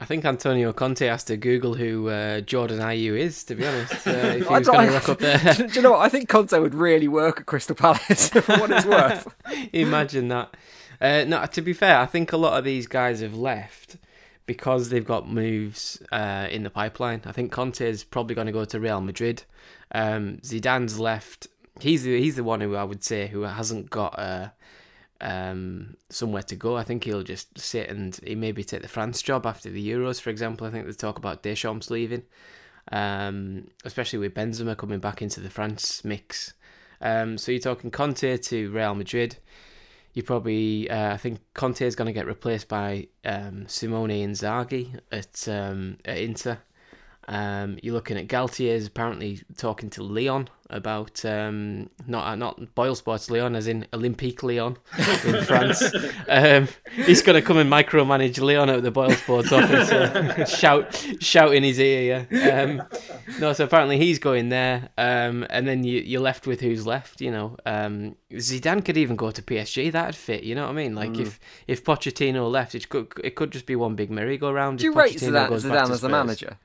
[0.00, 4.06] I think Antonio Conte has to Google who uh, Jordan Ayew is, to be honest.
[4.06, 5.54] Uh, if he was going to rock up there.
[5.54, 6.00] Do you know what?
[6.00, 9.34] I think Conte would really work at Crystal Palace for what it's worth.
[9.72, 10.56] Imagine that.
[11.00, 13.96] Uh, no, to be fair, I think a lot of these guys have left
[14.46, 17.22] because they've got moves uh, in the pipeline.
[17.26, 19.42] I think Conte is probably going to go to Real Madrid.
[19.92, 21.48] Um, Zidane's left.
[21.80, 24.52] He's the, he's the one who I would say who hasn't got a
[25.20, 26.76] um, somewhere to go.
[26.76, 30.20] I think he'll just sit and he maybe take the France job after the Euros,
[30.20, 30.66] for example.
[30.66, 32.22] I think they talk about Deschamps leaving,
[32.92, 36.54] um, especially with Benzema coming back into the France mix.
[37.00, 39.36] Um, so you're talking Conte to Real Madrid.
[40.14, 44.98] You probably, uh, I think Conte is going to get replaced by um, Simone Inzaghi
[45.12, 46.58] at, um, at Inter.
[47.28, 52.94] Um, you're looking at Galtier's apparently talking to Leon about um, not uh, not Boyle
[52.94, 54.78] Sports Leon as in Olympique Lyon
[55.26, 55.82] in France.
[56.26, 60.94] Um, he's going to come and micromanage Leon at the Boyle Sports office, uh, shout
[61.20, 62.26] shout in his ear.
[62.30, 62.62] Yeah.
[62.62, 62.82] Um,
[63.38, 67.20] no, so apparently he's going there, um, and then you you're left with who's left.
[67.20, 69.92] You know, um, Zidane could even go to PSG.
[69.92, 70.44] That'd fit.
[70.44, 70.94] You know what I mean?
[70.94, 71.20] Like mm.
[71.20, 74.78] if if Pochettino left, it could it could just be one big merry-go-round.
[74.78, 76.56] Do you rate Zidane, Zidane as a manager?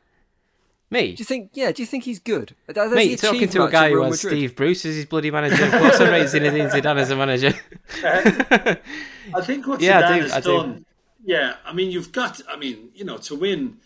[0.94, 1.14] Me?
[1.14, 1.50] Do you think?
[1.54, 1.72] Yeah.
[1.72, 2.56] Do you think he's good?
[2.72, 5.68] Does Me he talking to a guy who has Steve Bruce as his bloody manager.
[5.80, 7.54] What's the rate Zinedine Zidane as a manager?
[9.36, 10.86] I think what yeah, Zidane has done.
[11.26, 12.42] Yeah, I mean, you've got.
[12.48, 13.78] I mean, you know, to win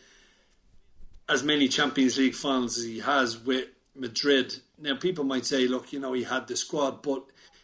[1.29, 4.53] as many Champions League finals as he has with Madrid.
[4.77, 7.23] Now, people might say, look, you know, he had the squad, but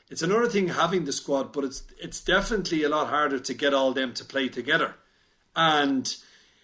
[0.10, 1.52] it's another thing having the squad.
[1.52, 4.96] But it's it's definitely a lot harder to get all them to play together,
[5.54, 6.16] and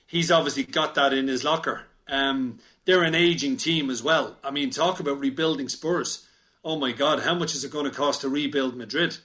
[0.07, 1.81] he's obviously got that in his locker.
[2.09, 4.37] Um, they're an aging team as well.
[4.43, 6.25] I mean, talk about rebuilding Spurs.
[6.63, 9.17] Oh my God, how much is it going to cost to rebuild Madrid?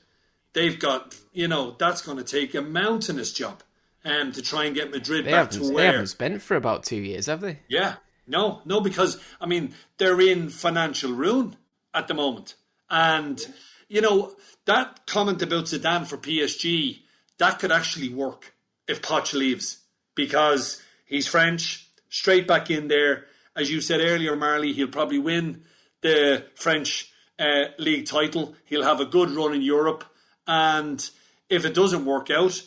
[0.52, 3.62] They've got, you know, that's going to take a mountainous job
[4.04, 5.74] um, to try and get Madrid they back to where.
[5.74, 7.60] They haven't spent for about two years, have they?
[7.68, 7.96] Yeah.
[8.26, 11.56] No, no, because, I mean, they're in financial ruin
[11.92, 12.54] at the moment.
[12.88, 13.40] And,
[13.88, 14.32] you know,
[14.66, 17.00] that comment about Zidane for PSG,
[17.38, 18.54] that could actually work
[18.86, 19.78] if Poch leaves
[20.14, 21.83] because he's French,
[22.14, 23.26] straight back in there.
[23.56, 25.64] As you said earlier, Marley, he'll probably win
[26.00, 28.54] the French uh, league title.
[28.66, 30.04] He'll have a good run in Europe.
[30.46, 31.10] And
[31.50, 32.62] if it doesn't work out,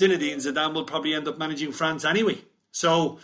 [0.00, 2.38] Zinedine Zidane will probably end up managing France anyway.
[2.72, 3.18] So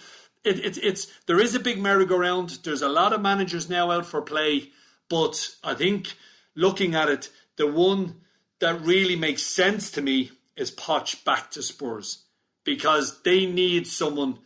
[0.44, 2.58] it, it, it's there is a big merry-go-round.
[2.64, 4.70] There's a lot of managers now out for play,
[5.08, 6.14] but I think
[6.54, 8.20] looking at it, the one
[8.60, 12.24] that really makes sense to me is Poch back to Spurs
[12.62, 14.38] because they need someone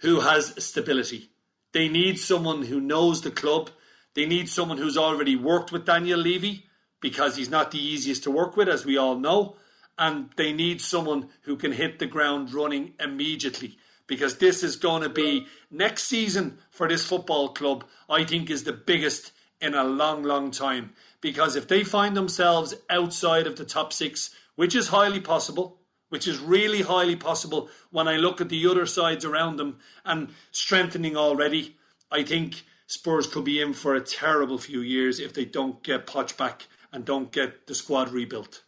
[0.00, 1.30] who has stability.
[1.72, 3.70] They need someone who knows the club.
[4.14, 6.66] They need someone who's already worked with Daniel Levy
[7.00, 9.56] because he's not the easiest to work with, as we all know.
[9.98, 15.02] And they need someone who can hit the ground running immediately because this is going
[15.02, 19.84] to be next season for this football club, I think, is the biggest in a
[19.84, 20.94] long, long time.
[21.20, 25.79] Because if they find themselves outside of the top six, which is highly possible,
[26.10, 30.28] which is really highly possible when I look at the other sides around them and
[30.50, 31.76] strengthening already,
[32.10, 36.06] I think Spurs could be in for a terrible few years if they don't get
[36.06, 38.64] Poch back and don't get the squad rebuilt.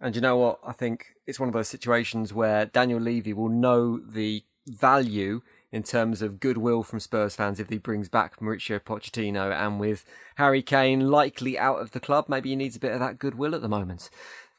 [0.00, 0.60] And you know what?
[0.66, 5.42] I think it's one of those situations where Daniel Levy will know the value
[5.72, 9.52] in terms of goodwill from Spurs fans if he brings back Mauricio Pochettino.
[9.52, 10.04] And with
[10.36, 13.54] Harry Kane likely out of the club, maybe he needs a bit of that goodwill
[13.54, 14.10] at the moment.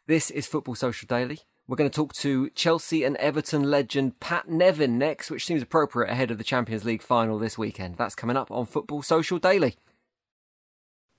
[0.08, 1.40] This is Football Social Daily.
[1.72, 6.12] We're going to talk to Chelsea and Everton legend Pat Nevin next, which seems appropriate
[6.12, 7.96] ahead of the Champions League final this weekend.
[7.96, 9.78] That's coming up on Football Social Daily.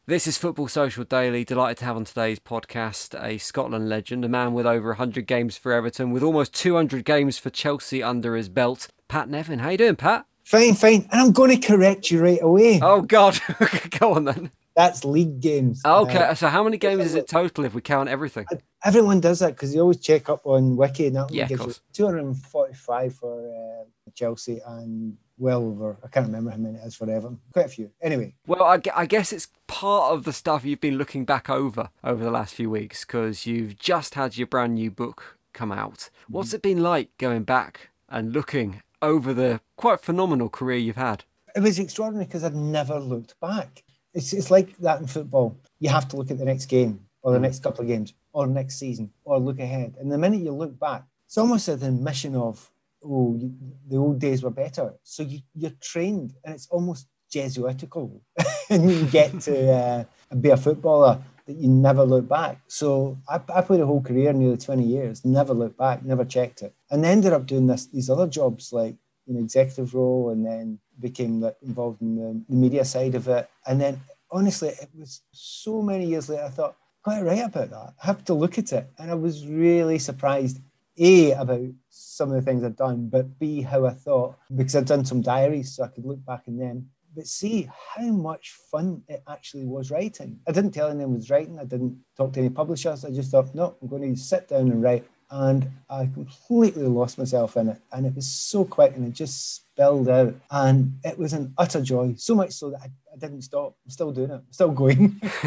[0.04, 1.42] This is Football Social Daily.
[1.42, 5.56] Delighted to have on today's podcast a Scotland legend, a man with over 100 games
[5.56, 8.88] for Everton, with almost 200 games for Chelsea under his belt.
[9.08, 10.26] Pat Nevin, how you doing, Pat?
[10.44, 11.08] Fine, fine.
[11.10, 12.78] And I'm going to correct you right away.
[12.82, 13.40] Oh God,
[13.98, 14.50] go on then.
[14.74, 15.82] That's league games.
[15.84, 18.46] Okay, uh, so how many games is it total if we count everything?
[18.84, 21.74] Everyone does that because you always check up on Wiki, and that yeah, gives you
[21.92, 27.10] 245 for uh, Chelsea and well over, I can't remember how many it is for
[27.10, 27.40] Everton.
[27.52, 27.90] Quite a few.
[28.00, 28.34] Anyway.
[28.46, 32.22] Well, I, I guess it's part of the stuff you've been looking back over over
[32.22, 36.10] the last few weeks because you've just had your brand new book come out.
[36.28, 36.56] What's mm-hmm.
[36.56, 41.24] it been like going back and looking over the quite phenomenal career you've had?
[41.54, 43.82] It was extraordinary because I'd never looked back.
[44.14, 45.58] It's, it's like that in football.
[45.78, 47.42] You have to look at the next game or the mm.
[47.42, 49.96] next couple of games or next season or look ahead.
[49.98, 52.70] And the minute you look back, it's almost an admission of
[53.04, 53.52] oh, you,
[53.88, 54.94] the old days were better.
[55.02, 58.22] So you, you're trained, and it's almost Jesuitical,
[58.70, 59.72] and you get to
[60.30, 62.60] uh, be a footballer that you never look back.
[62.68, 66.62] So I, I played a whole career, nearly 20 years, never looked back, never checked
[66.62, 68.96] it, and ended up doing this these other jobs like
[69.26, 73.80] know executive role, and then became involved in the, the media side of it, and
[73.80, 74.00] then
[74.30, 76.44] honestly, it was so many years later.
[76.44, 77.94] I thought quite right about that.
[78.02, 80.60] I have to look at it, and I was really surprised
[80.98, 84.86] a, about some of the things I'd done, but B, how I thought, because I'd
[84.86, 86.88] done some diaries so I could look back in them.
[87.14, 90.40] But see how much fun it actually was writing.
[90.48, 91.58] I didn't tell anyone I was writing.
[91.58, 93.04] I didn't talk to any publishers.
[93.04, 95.04] I just thought, no, I'm going to sit down and write.
[95.32, 97.78] And I completely lost myself in it.
[97.90, 100.34] And it was so quick and it just spilled out.
[100.50, 103.74] And it was an utter joy, so much so that I, I didn't stop.
[103.84, 105.18] I'm still doing it, I'm still going.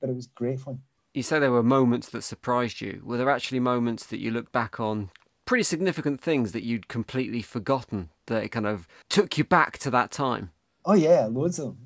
[0.00, 0.80] but it was great fun
[1.14, 3.02] you say there were moments that surprised you.
[3.04, 5.10] Were there actually moments that you look back on,
[5.44, 9.90] pretty significant things that you'd completely forgotten that it kind of took you back to
[9.90, 10.50] that time?
[10.84, 11.76] Oh yeah, loads of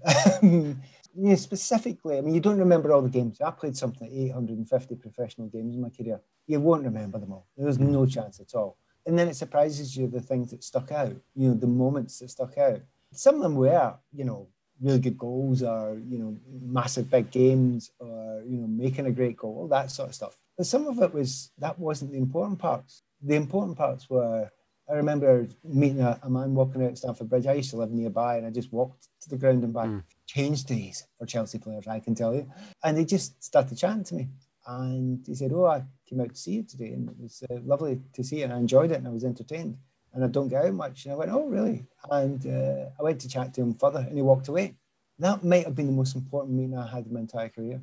[0.43, 0.83] them.
[1.17, 3.41] you specifically, I mean, you don't remember all the games.
[3.41, 6.21] I played something like 850 professional games in my career.
[6.47, 7.47] You won't remember them all.
[7.57, 8.77] There was no chance at all.
[9.07, 11.15] And then it surprises you the things that stuck out.
[11.35, 12.81] You know, the moments that stuck out.
[13.13, 14.49] Some of them were, you know,
[14.81, 19.37] really good goals or you know massive big games or you know making a great
[19.37, 22.59] goal all that sort of stuff but some of it was that wasn't the important
[22.59, 24.51] parts the important parts were
[24.91, 28.37] i remember meeting a, a man walking out stamford bridge i used to live nearby
[28.37, 30.03] and i just walked to the ground and back mm.
[30.27, 32.51] change days for chelsea players i can tell you
[32.83, 34.29] and they just started chatting to me
[34.67, 35.83] and he said oh i
[36.15, 38.53] came out to see you today and it was uh, lovely to see you and
[38.53, 39.77] i enjoyed it and i was entertained
[40.15, 41.05] and I don't get out much.
[41.05, 41.85] And I went, oh, really?
[42.11, 44.77] And uh, I went to chat to him further and he walked away.
[45.19, 47.81] That might have been the most important meeting I had in my entire career.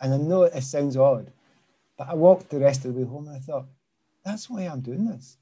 [0.00, 1.30] And I know it sounds odd,
[1.98, 3.66] but I walked the rest of the way home and I thought,
[4.24, 5.36] that's why I'm doing this.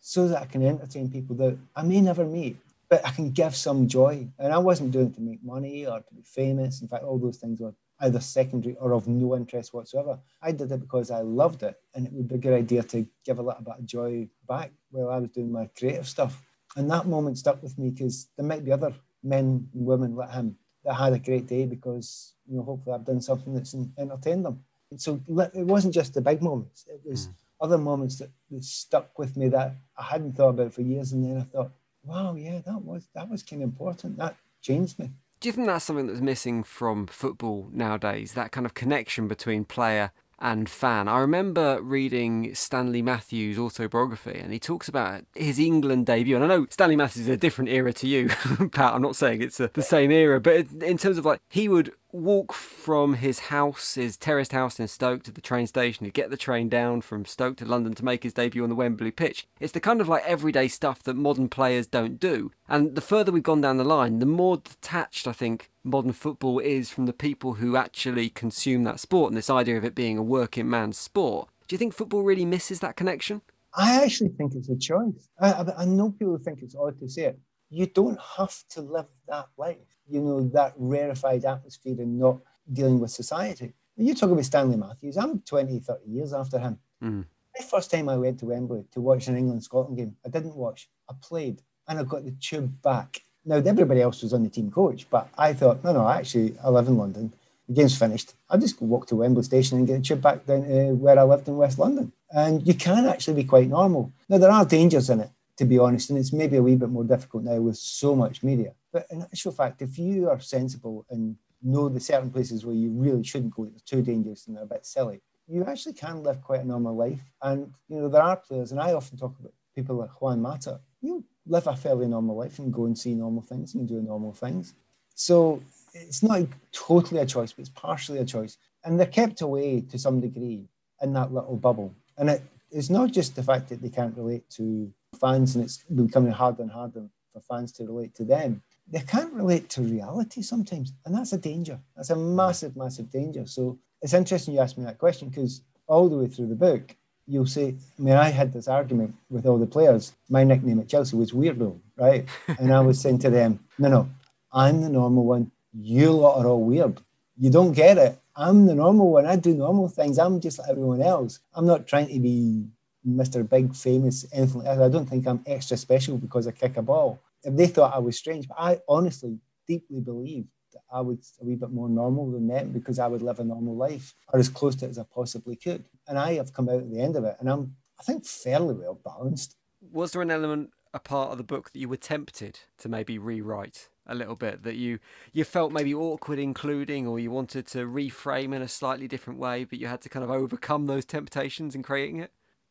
[0.00, 2.56] So that I can entertain people that I may never meet,
[2.88, 4.28] but I can give some joy.
[4.38, 6.82] And I wasn't doing it to make money or to be famous.
[6.82, 10.18] In fact, all those things were either secondary or of no interest whatsoever.
[10.42, 13.06] I did it because I loved it, and it would be a good idea to
[13.24, 16.42] give a little bit of joy back while I was doing my creative stuff.
[16.76, 18.92] And that moment stuck with me because there might be other
[19.22, 23.04] men and women like him that had a great day because you know hopefully I've
[23.04, 24.62] done something that's entertained them.
[24.90, 27.32] And so it wasn't just the big moments; it was mm.
[27.60, 31.12] other moments that, that stuck with me that I hadn't thought about for years.
[31.12, 31.72] And then I thought,
[32.04, 34.16] wow, yeah, that was that was kind of important.
[34.18, 35.10] That changed me.
[35.46, 38.32] Do you think that's something that's missing from football nowadays?
[38.32, 41.06] That kind of connection between player and fan.
[41.06, 46.34] I remember reading Stanley Matthews' autobiography, and he talks about his England debut.
[46.34, 48.28] And I know Stanley Matthews is a different era to you,
[48.72, 48.92] Pat.
[48.92, 51.92] I'm not saying it's a, the same era, but in terms of like, he would
[52.16, 56.30] walk from his house, his terraced house in Stoke, to the train station, to get
[56.30, 59.46] the train down from Stoke to London to make his debut on the Wembley pitch.
[59.60, 62.50] It's the kind of like everyday stuff that modern players don't do.
[62.68, 66.58] And the further we've gone down the line, the more detached I think modern football
[66.58, 70.18] is from the people who actually consume that sport and this idea of it being
[70.18, 71.48] a working man's sport.
[71.68, 73.42] Do you think football really misses that connection?
[73.74, 75.28] I actually think it's a choice.
[75.40, 77.38] I, I, I know people think it's odd to say it.
[77.68, 79.76] You don't have to live that life,
[80.08, 82.38] you know, that rarefied atmosphere and not
[82.72, 83.72] dealing with society.
[83.94, 86.78] When you talk about Stanley Matthews, I'm 20, 30 years after him.
[87.02, 87.24] Mm.
[87.56, 90.54] The first time I went to Wembley to watch an England Scotland game, I didn't
[90.54, 93.22] watch, I played, and I got the tube back.
[93.44, 96.68] Now, everybody else was on the team coach, but I thought, no, no, actually, I
[96.68, 97.32] live in London.
[97.68, 98.34] The game's finished.
[98.50, 101.22] I'll just walk to Wembley Station and get a tube back down to where I
[101.22, 102.12] lived in West London.
[102.30, 104.12] And you can actually be quite normal.
[104.28, 106.90] Now, there are dangers in it, to be honest, and it's maybe a wee bit
[106.90, 108.72] more difficult now with so much media.
[108.96, 112.90] But in actual fact, if you are sensible and know the certain places where you
[112.92, 116.40] really shouldn't go, they're too dangerous and they're a bit silly, you actually can live
[116.40, 117.20] quite a normal life.
[117.42, 120.80] And, you know, there are players, and I often talk about people like Juan Mata,
[121.02, 124.32] you live a fairly normal life and go and see normal things and do normal
[124.32, 124.72] things.
[125.14, 128.56] So it's not totally a choice, but it's partially a choice.
[128.82, 130.70] And they're kept away to some degree
[131.02, 131.92] in that little bubble.
[132.16, 134.90] And it, it's not just the fact that they can't relate to
[135.20, 138.62] fans and it's becoming harder and harder for fans to relate to them.
[138.88, 140.92] They can't relate to reality sometimes.
[141.04, 141.78] And that's a danger.
[141.96, 142.34] That's a mm.
[142.34, 143.46] massive, massive danger.
[143.46, 146.94] So it's interesting you asked me that question because all the way through the book,
[147.26, 150.12] you'll say, I mean, I had this argument with all the players.
[150.28, 152.26] My nickname at Chelsea was Weirdo, right?
[152.58, 154.08] and I was saying to them, no, no,
[154.52, 155.50] I'm the normal one.
[155.72, 157.00] You lot are all weird.
[157.36, 158.18] You don't get it.
[158.36, 159.26] I'm the normal one.
[159.26, 160.18] I do normal things.
[160.18, 161.40] I'm just like everyone else.
[161.54, 162.66] I'm not trying to be
[163.06, 163.48] Mr.
[163.48, 164.84] Big, famous, anything like that.
[164.84, 167.20] I don't think I'm extra special because I kick a ball.
[167.46, 169.38] If they thought I was strange, but I honestly
[169.68, 173.22] deeply believed that I was a wee bit more normal than them because I would
[173.22, 175.84] live a normal life or as close to it as I possibly could.
[176.08, 178.74] And I have come out at the end of it and I'm, I think, fairly
[178.74, 179.56] well balanced.
[179.80, 183.18] Was there an element, a part of the book that you were tempted to maybe
[183.18, 183.88] rewrite?
[184.08, 185.00] a little bit that you
[185.32, 189.64] you felt maybe awkward including or you wanted to reframe in a slightly different way
[189.64, 192.30] but you had to kind of overcome those temptations in creating it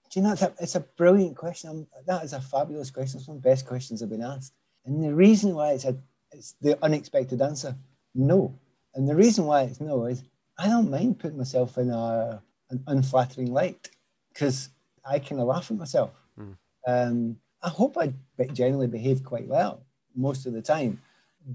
[0.09, 3.27] do you know it's a, it's a brilliant question that is a fabulous question it's
[3.27, 4.53] one of the best questions i've been asked
[4.85, 5.95] and the reason why it's a
[6.31, 7.75] it's the unexpected answer
[8.13, 8.53] no
[8.95, 10.23] and the reason why it's no is
[10.57, 13.89] i don't mind putting myself in a an unflattering light
[14.33, 14.69] because
[15.05, 16.55] i kind of laugh at myself mm.
[16.87, 18.11] um, i hope i
[18.53, 19.83] generally behave quite well
[20.15, 20.99] most of the time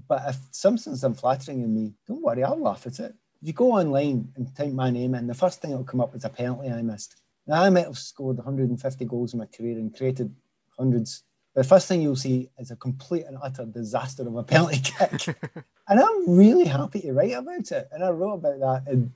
[0.07, 3.13] but if something's unflattering in me, don't worry, I'll laugh at it.
[3.41, 6.25] You go online and type my name in, the first thing that'll come up is
[6.25, 7.15] a penalty I missed.
[7.47, 10.33] Now, I might have scored 150 goals in my career and created
[10.77, 11.23] hundreds.
[11.53, 15.35] The first thing you'll see is a complete and utter disaster of a penalty kick.
[15.87, 17.89] and I'm really happy to write about it.
[17.91, 19.11] And I wrote about that, and,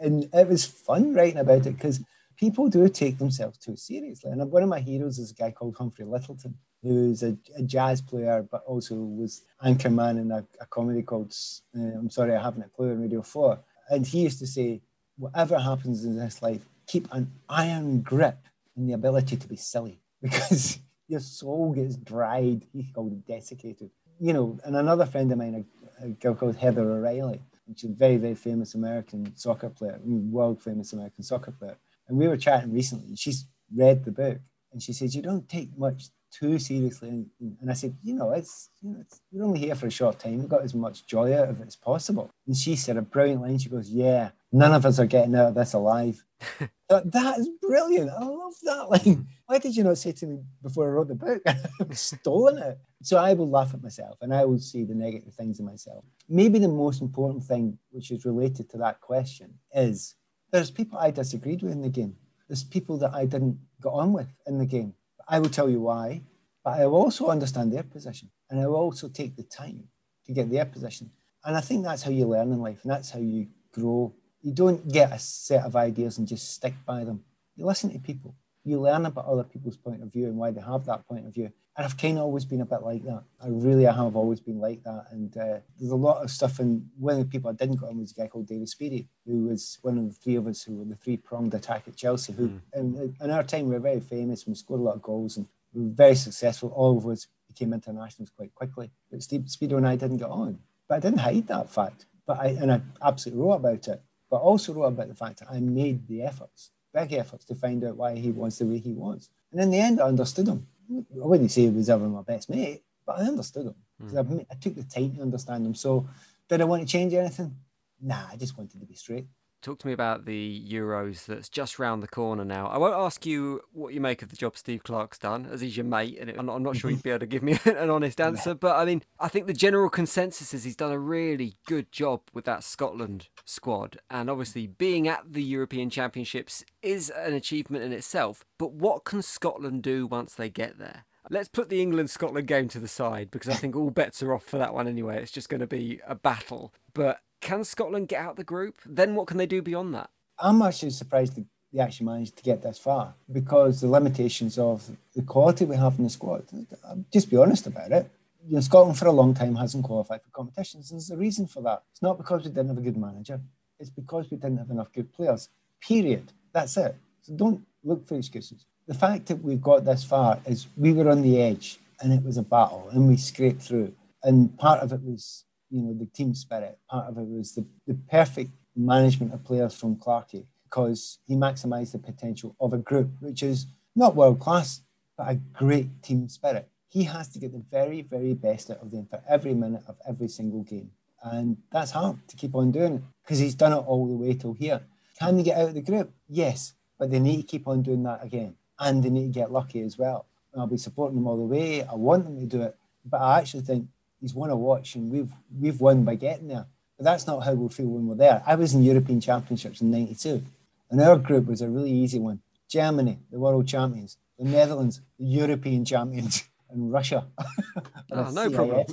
[0.00, 2.00] and it was fun writing about it because
[2.36, 4.30] people do take themselves too seriously.
[4.30, 8.00] And one of my heroes is a guy called Humphrey Lyttelton, who's a, a jazz
[8.00, 11.34] player, but also was anchorman in a, a comedy called
[11.76, 13.58] uh, I'm Sorry I Haven't a Clue on Radio 4.
[13.90, 14.80] And he used to say,
[15.18, 18.38] whatever happens in this life, keep an iron grip
[18.76, 20.78] in the ability to be silly because
[21.08, 22.66] your soul gets dried.
[22.72, 23.90] He called desiccated.
[24.20, 25.66] You know, and another friend of mine,
[26.00, 27.40] a, a girl called Heather O'Reilly,
[27.76, 31.76] she's a very, very famous American soccer player, world famous American soccer player.
[32.08, 33.16] And we were chatting recently.
[33.16, 34.38] She's read the book
[34.72, 37.08] and she says, You don't take much too seriously.
[37.08, 37.26] And,
[37.60, 40.18] and I said, you know, it's, you know, it's, we're only here for a short
[40.18, 40.38] time.
[40.38, 42.30] We've got as much joy out of it as possible.
[42.46, 43.58] And she said a brilliant line.
[43.58, 46.24] She goes, yeah, none of us are getting out of this alive.
[46.88, 48.10] that is brilliant.
[48.10, 49.26] I love that line.
[49.46, 51.42] Why did you not say to me before I wrote the book?
[51.46, 52.78] I've stolen it.
[53.02, 56.04] So I will laugh at myself and I will see the negative things in myself.
[56.28, 60.14] Maybe the most important thing, which is related to that question, is
[60.52, 62.14] there's people I disagreed with in the game.
[62.48, 64.94] There's people that I didn't get on with in the game.
[65.28, 66.22] I will tell you why,
[66.62, 69.82] but I will also understand their position and I will also take the time
[70.26, 71.10] to get their position.
[71.44, 74.14] And I think that's how you learn in life and that's how you grow.
[74.44, 77.24] You don't get a set of ideas and just stick by them.
[77.56, 80.60] You listen to people you learn about other people's point of view and why they
[80.60, 81.52] have that point of view.
[81.76, 83.24] And I've kind of always been a bit like that.
[83.42, 85.06] I really I have always been like that.
[85.10, 86.60] And uh, there's a lot of stuff.
[86.60, 89.08] And one of the people I didn't get on was a guy called David Speedie,
[89.26, 91.96] who was one of the three of us who were the three pronged attack at
[91.96, 92.32] Chelsea.
[92.32, 92.60] Who, mm.
[92.74, 94.46] in, in our time, we were very famous.
[94.46, 96.72] We scored a lot of goals and we were very successful.
[96.74, 98.90] All of us became internationals quite quickly.
[99.10, 100.60] But Steve Speedie and I didn't get on.
[100.88, 102.06] But I didn't hide that fact.
[102.24, 104.00] But I and I absolutely wrote about it.
[104.34, 107.84] But also wrote about the fact that I made the efforts big efforts to find
[107.84, 109.30] out why he was the way he was.
[109.52, 110.66] And in the end, I understood him.
[110.92, 113.74] I wouldn't say he was ever my best mate, but I understood him.
[114.02, 114.40] Mm.
[114.40, 115.76] I, I, took the time to understand him.
[115.76, 116.08] So,
[116.48, 117.54] did I want to change anything?
[118.00, 119.26] Nah, I just wanted to be straight.
[119.64, 122.66] Talk to me about the Euros that's just round the corner now.
[122.66, 125.74] I won't ask you what you make of the job Steve Clarke's done, as he's
[125.74, 126.96] your mate, and I'm not, I'm not sure mm-hmm.
[126.96, 128.54] you'd be able to give me an honest answer.
[128.54, 132.20] But I mean, I think the general consensus is he's done a really good job
[132.34, 137.92] with that Scotland squad, and obviously being at the European Championships is an achievement in
[137.94, 138.44] itself.
[138.58, 141.06] But what can Scotland do once they get there?
[141.30, 144.34] Let's put the England Scotland game to the side because I think all bets are
[144.34, 145.22] off for that one anyway.
[145.22, 146.74] It's just going to be a battle.
[146.92, 148.76] But can Scotland get out the group?
[148.86, 150.08] Then what can they do beyond that?
[150.38, 154.90] I'm actually surprised that they actually managed to get this far because the limitations of
[155.14, 156.44] the quality we have in the squad.
[156.88, 158.10] I'll just be honest about it.
[158.46, 160.90] You know, Scotland for a long time hasn't qualified for competitions.
[160.90, 161.82] And there's a reason for that.
[161.92, 163.38] It's not because we didn't have a good manager.
[163.78, 165.50] It's because we didn't have enough good players.
[165.80, 166.32] Period.
[166.52, 166.96] That's it.
[167.20, 168.64] So don't look for excuses.
[168.86, 172.24] The fact that we got this far is we were on the edge and it
[172.24, 173.92] was a battle and we scraped through.
[174.22, 175.44] And part of it was
[175.74, 176.78] you know, the team spirit.
[176.88, 181.92] Part of it was the, the perfect management of players from Clarkey because he maximised
[181.92, 183.66] the potential of a group which is
[183.96, 184.82] not world class,
[185.18, 186.68] but a great team spirit.
[186.88, 189.96] He has to get the very, very best out of them for every minute of
[190.08, 190.90] every single game.
[191.24, 194.52] And that's hard to keep on doing because he's done it all the way till
[194.52, 194.80] here.
[195.18, 196.12] Can they get out of the group?
[196.28, 198.54] Yes, but they need to keep on doing that again.
[198.78, 200.26] And they need to get lucky as well.
[200.52, 201.82] And I'll be supporting them all the way.
[201.82, 202.76] I want them to do it.
[203.04, 203.88] But I actually think
[204.24, 206.64] he's won a watch and we've we've won by getting there.
[206.96, 208.42] But that's not how we'll feel when we're there.
[208.46, 210.42] I was in European Championships in '92,
[210.90, 212.40] and our group was a really easy one.
[212.66, 217.26] Germany, the world champions, the Netherlands, the European champions, and Russia.
[218.12, 218.86] oh, no problem.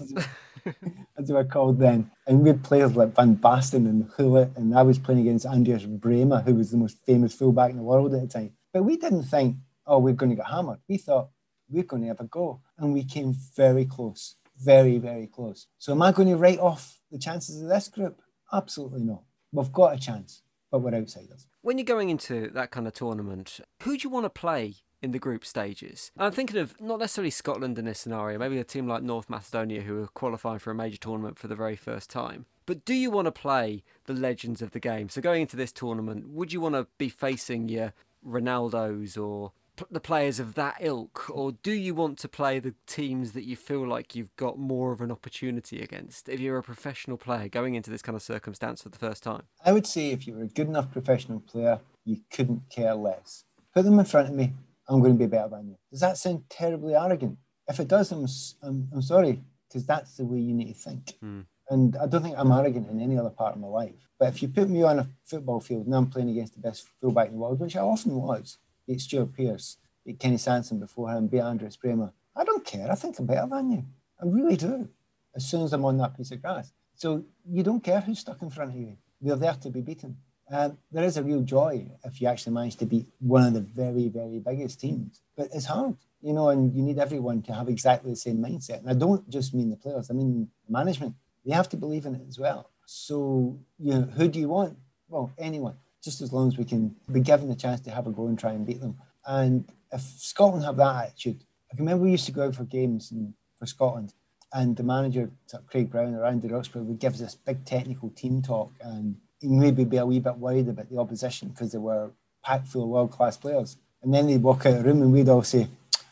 [1.17, 2.11] as they were called then.
[2.27, 5.85] And we had players like Van Basten and Gullit, and I was playing against Andreas
[5.85, 8.51] Brehme, who was the most famous fullback in the world at the time.
[8.73, 9.55] But we didn't think,
[9.87, 10.79] oh, we're going to get hammered.
[10.89, 11.29] We thought
[11.69, 12.61] we're going to have a go.
[12.77, 15.67] And we came very close very, very close.
[15.77, 18.21] So am I going to write off the chances of this group?
[18.53, 19.23] Absolutely not.
[19.51, 21.47] We've got a chance, but we're outsiders.
[21.61, 25.11] When you're going into that kind of tournament, who do you want to play in
[25.11, 26.11] the group stages.
[26.17, 29.81] I'm thinking of not necessarily Scotland in this scenario, maybe a team like North Macedonia
[29.81, 32.45] who are qualifying for a major tournament for the very first time.
[32.65, 35.09] But do you want to play the legends of the game?
[35.09, 37.93] So going into this tournament, would you want to be facing your
[38.25, 39.53] Ronaldos or
[39.89, 43.55] the players of that ilk, or do you want to play the teams that you
[43.55, 47.75] feel like you've got more of an opportunity against if you're a professional player going
[47.75, 49.43] into this kind of circumstance for the first time?
[49.65, 53.45] I would say if you were a good enough professional player, you couldn't care less.
[53.73, 54.53] Put them in front of me,
[54.87, 55.77] I'm going to be better than you.
[55.89, 57.37] Does that sound terribly arrogant?
[57.67, 58.27] If it does, I'm,
[58.61, 61.13] I'm, I'm sorry, because that's the way you need to think.
[61.23, 61.45] Mm.
[61.69, 64.09] And I don't think I'm arrogant in any other part of my life.
[64.19, 66.87] But if you put me on a football field and I'm playing against the best
[66.99, 68.57] fullback in the world, which I often was,
[68.91, 72.11] beat Stuart Pearce, beat Kenny Sansom before him, beat Andreas Brehme.
[72.35, 72.91] I don't care.
[72.91, 73.85] I think I'm better than you.
[74.21, 74.89] I really do.
[75.33, 76.73] As soon as I'm on that piece of grass.
[76.95, 78.97] So you don't care who's stuck in front of you.
[79.21, 80.17] They're there to be beaten.
[80.49, 83.61] And there is a real joy if you actually manage to beat one of the
[83.61, 85.21] very, very biggest teams.
[85.37, 88.79] But it's hard, you know, and you need everyone to have exactly the same mindset.
[88.79, 91.15] And I don't just mean the players, I mean management.
[91.45, 92.71] They have to believe in it as well.
[92.85, 94.77] So, you know, who do you want?
[95.07, 98.11] Well, anyone just as long as we can be given the chance to have a
[98.11, 98.97] go and try and beat them.
[99.25, 102.63] And if Scotland have that attitude, I can remember we used to go out for
[102.63, 104.13] games in, for Scotland,
[104.53, 105.31] and the manager,
[105.67, 109.85] Craig Brown or Andy Roxburgh, would give us this big technical team talk and maybe
[109.85, 112.11] be a wee bit worried about the opposition because they were
[112.43, 113.77] packed full of world class players.
[114.03, 115.67] And then they'd walk out of the room and we'd all say,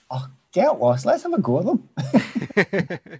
[0.09, 1.89] Oh, get lost, let's have a go at them.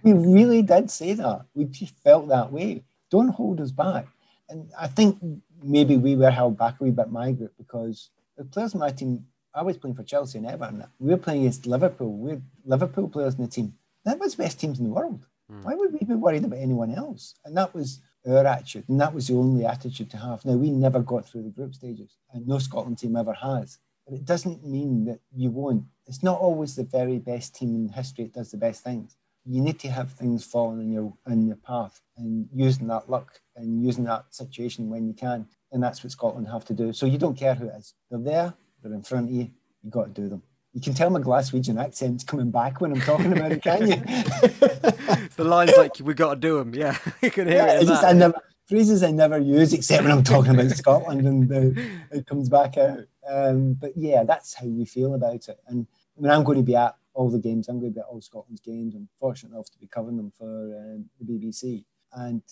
[0.02, 1.42] we really did say that.
[1.54, 2.82] We just felt that way.
[3.10, 4.06] Don't hold us back.
[4.48, 5.18] And I think
[5.62, 8.90] maybe we were held back a wee bit my group because the players in my
[8.90, 10.84] team, I was playing for Chelsea and Everton.
[10.98, 12.16] We were playing against Liverpool.
[12.16, 13.74] We had Liverpool players in the team.
[14.04, 15.26] That was the best teams in the world.
[15.52, 15.64] Mm.
[15.64, 17.34] Why would we be worried about anyone else?
[17.44, 18.88] And that was our attitude.
[18.88, 20.44] And that was the only attitude to have.
[20.44, 23.78] Now, we never got through the group stages, and no Scotland team ever has.
[24.06, 25.84] But it doesn't mean that you won't.
[26.06, 29.60] It's not always the very best team in history that does the best things you
[29.62, 33.84] need to have things falling in your in your path and using that luck and
[33.84, 35.46] using that situation when you can.
[35.72, 36.92] And that's what Scotland have to do.
[36.92, 37.94] So you don't care who it is.
[38.10, 39.50] They're there, they're in front of you,
[39.82, 40.42] you've got to do them.
[40.72, 43.96] You can tell my Glaswegian accent's coming back when I'm talking about it, can you?
[45.36, 46.74] the line's like, we've got to do them.
[46.74, 47.86] Yeah, you can hear yeah, it.
[47.86, 51.82] Just, I never, phrases I never use except when I'm talking about Scotland and uh,
[52.12, 53.00] it comes back out.
[53.28, 55.58] Um, but yeah, that's how we feel about it.
[55.66, 57.68] And I mean, I'm going to be at all the games.
[57.68, 58.94] I'm going to be at all Scotland's games.
[58.94, 61.84] I'm fortunate enough to be covering them for um, the BBC.
[62.12, 62.42] And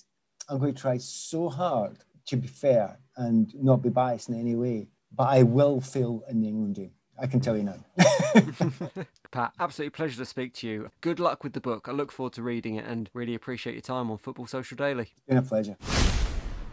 [0.49, 4.55] I'm going to try so hard to be fair and not be biased in any
[4.55, 4.89] way.
[5.15, 6.93] But I will feel in the England game.
[7.21, 7.85] I can tell you now.
[9.33, 10.91] Pat, absolutely pleasure to speak to you.
[11.01, 11.89] Good luck with the book.
[11.89, 15.11] I look forward to reading it and really appreciate your time on Football Social Daily.
[15.17, 15.77] It's been a pleasure.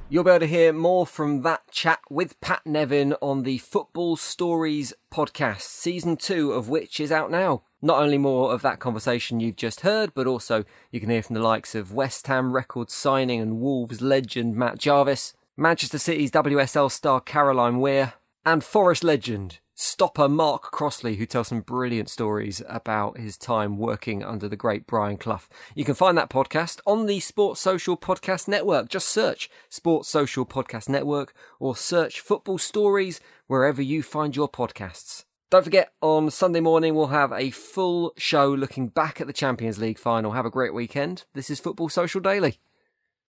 [0.08, 4.18] You'll be able to hear more from that chat with Pat Nevin on the Football
[4.18, 7.64] Stories podcast, season two of which is out now.
[7.86, 11.36] Not only more of that conversation you've just heard, but also you can hear from
[11.36, 16.90] the likes of West Ham record signing and Wolves legend Matt Jarvis, Manchester City's WSL
[16.90, 18.14] star Caroline Weir,
[18.44, 24.24] and Forest legend stopper Mark Crossley, who tells some brilliant stories about his time working
[24.24, 25.44] under the great Brian Clough.
[25.76, 28.90] You can find that podcast on the Sports Social Podcast Network.
[28.90, 35.25] Just search Sports Social Podcast Network or search Football Stories wherever you find your podcasts.
[35.52, 39.78] Don't forget, on Sunday morning, we'll have a full show looking back at the Champions
[39.78, 40.32] League final.
[40.32, 41.26] Have a great weekend.
[41.36, 42.58] This is Football Social Daily.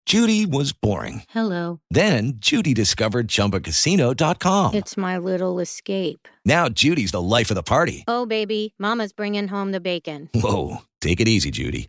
[0.07, 1.25] Judy was boring.
[1.31, 1.81] Hello.
[1.91, 4.75] Then Judy discovered ChumbaCasino.com.
[4.75, 6.29] It's my little escape.
[6.45, 8.05] Now Judy's the life of the party.
[8.07, 10.31] Oh, baby, Mama's bringing home the bacon.
[10.33, 11.89] Whoa, take it easy, Judy.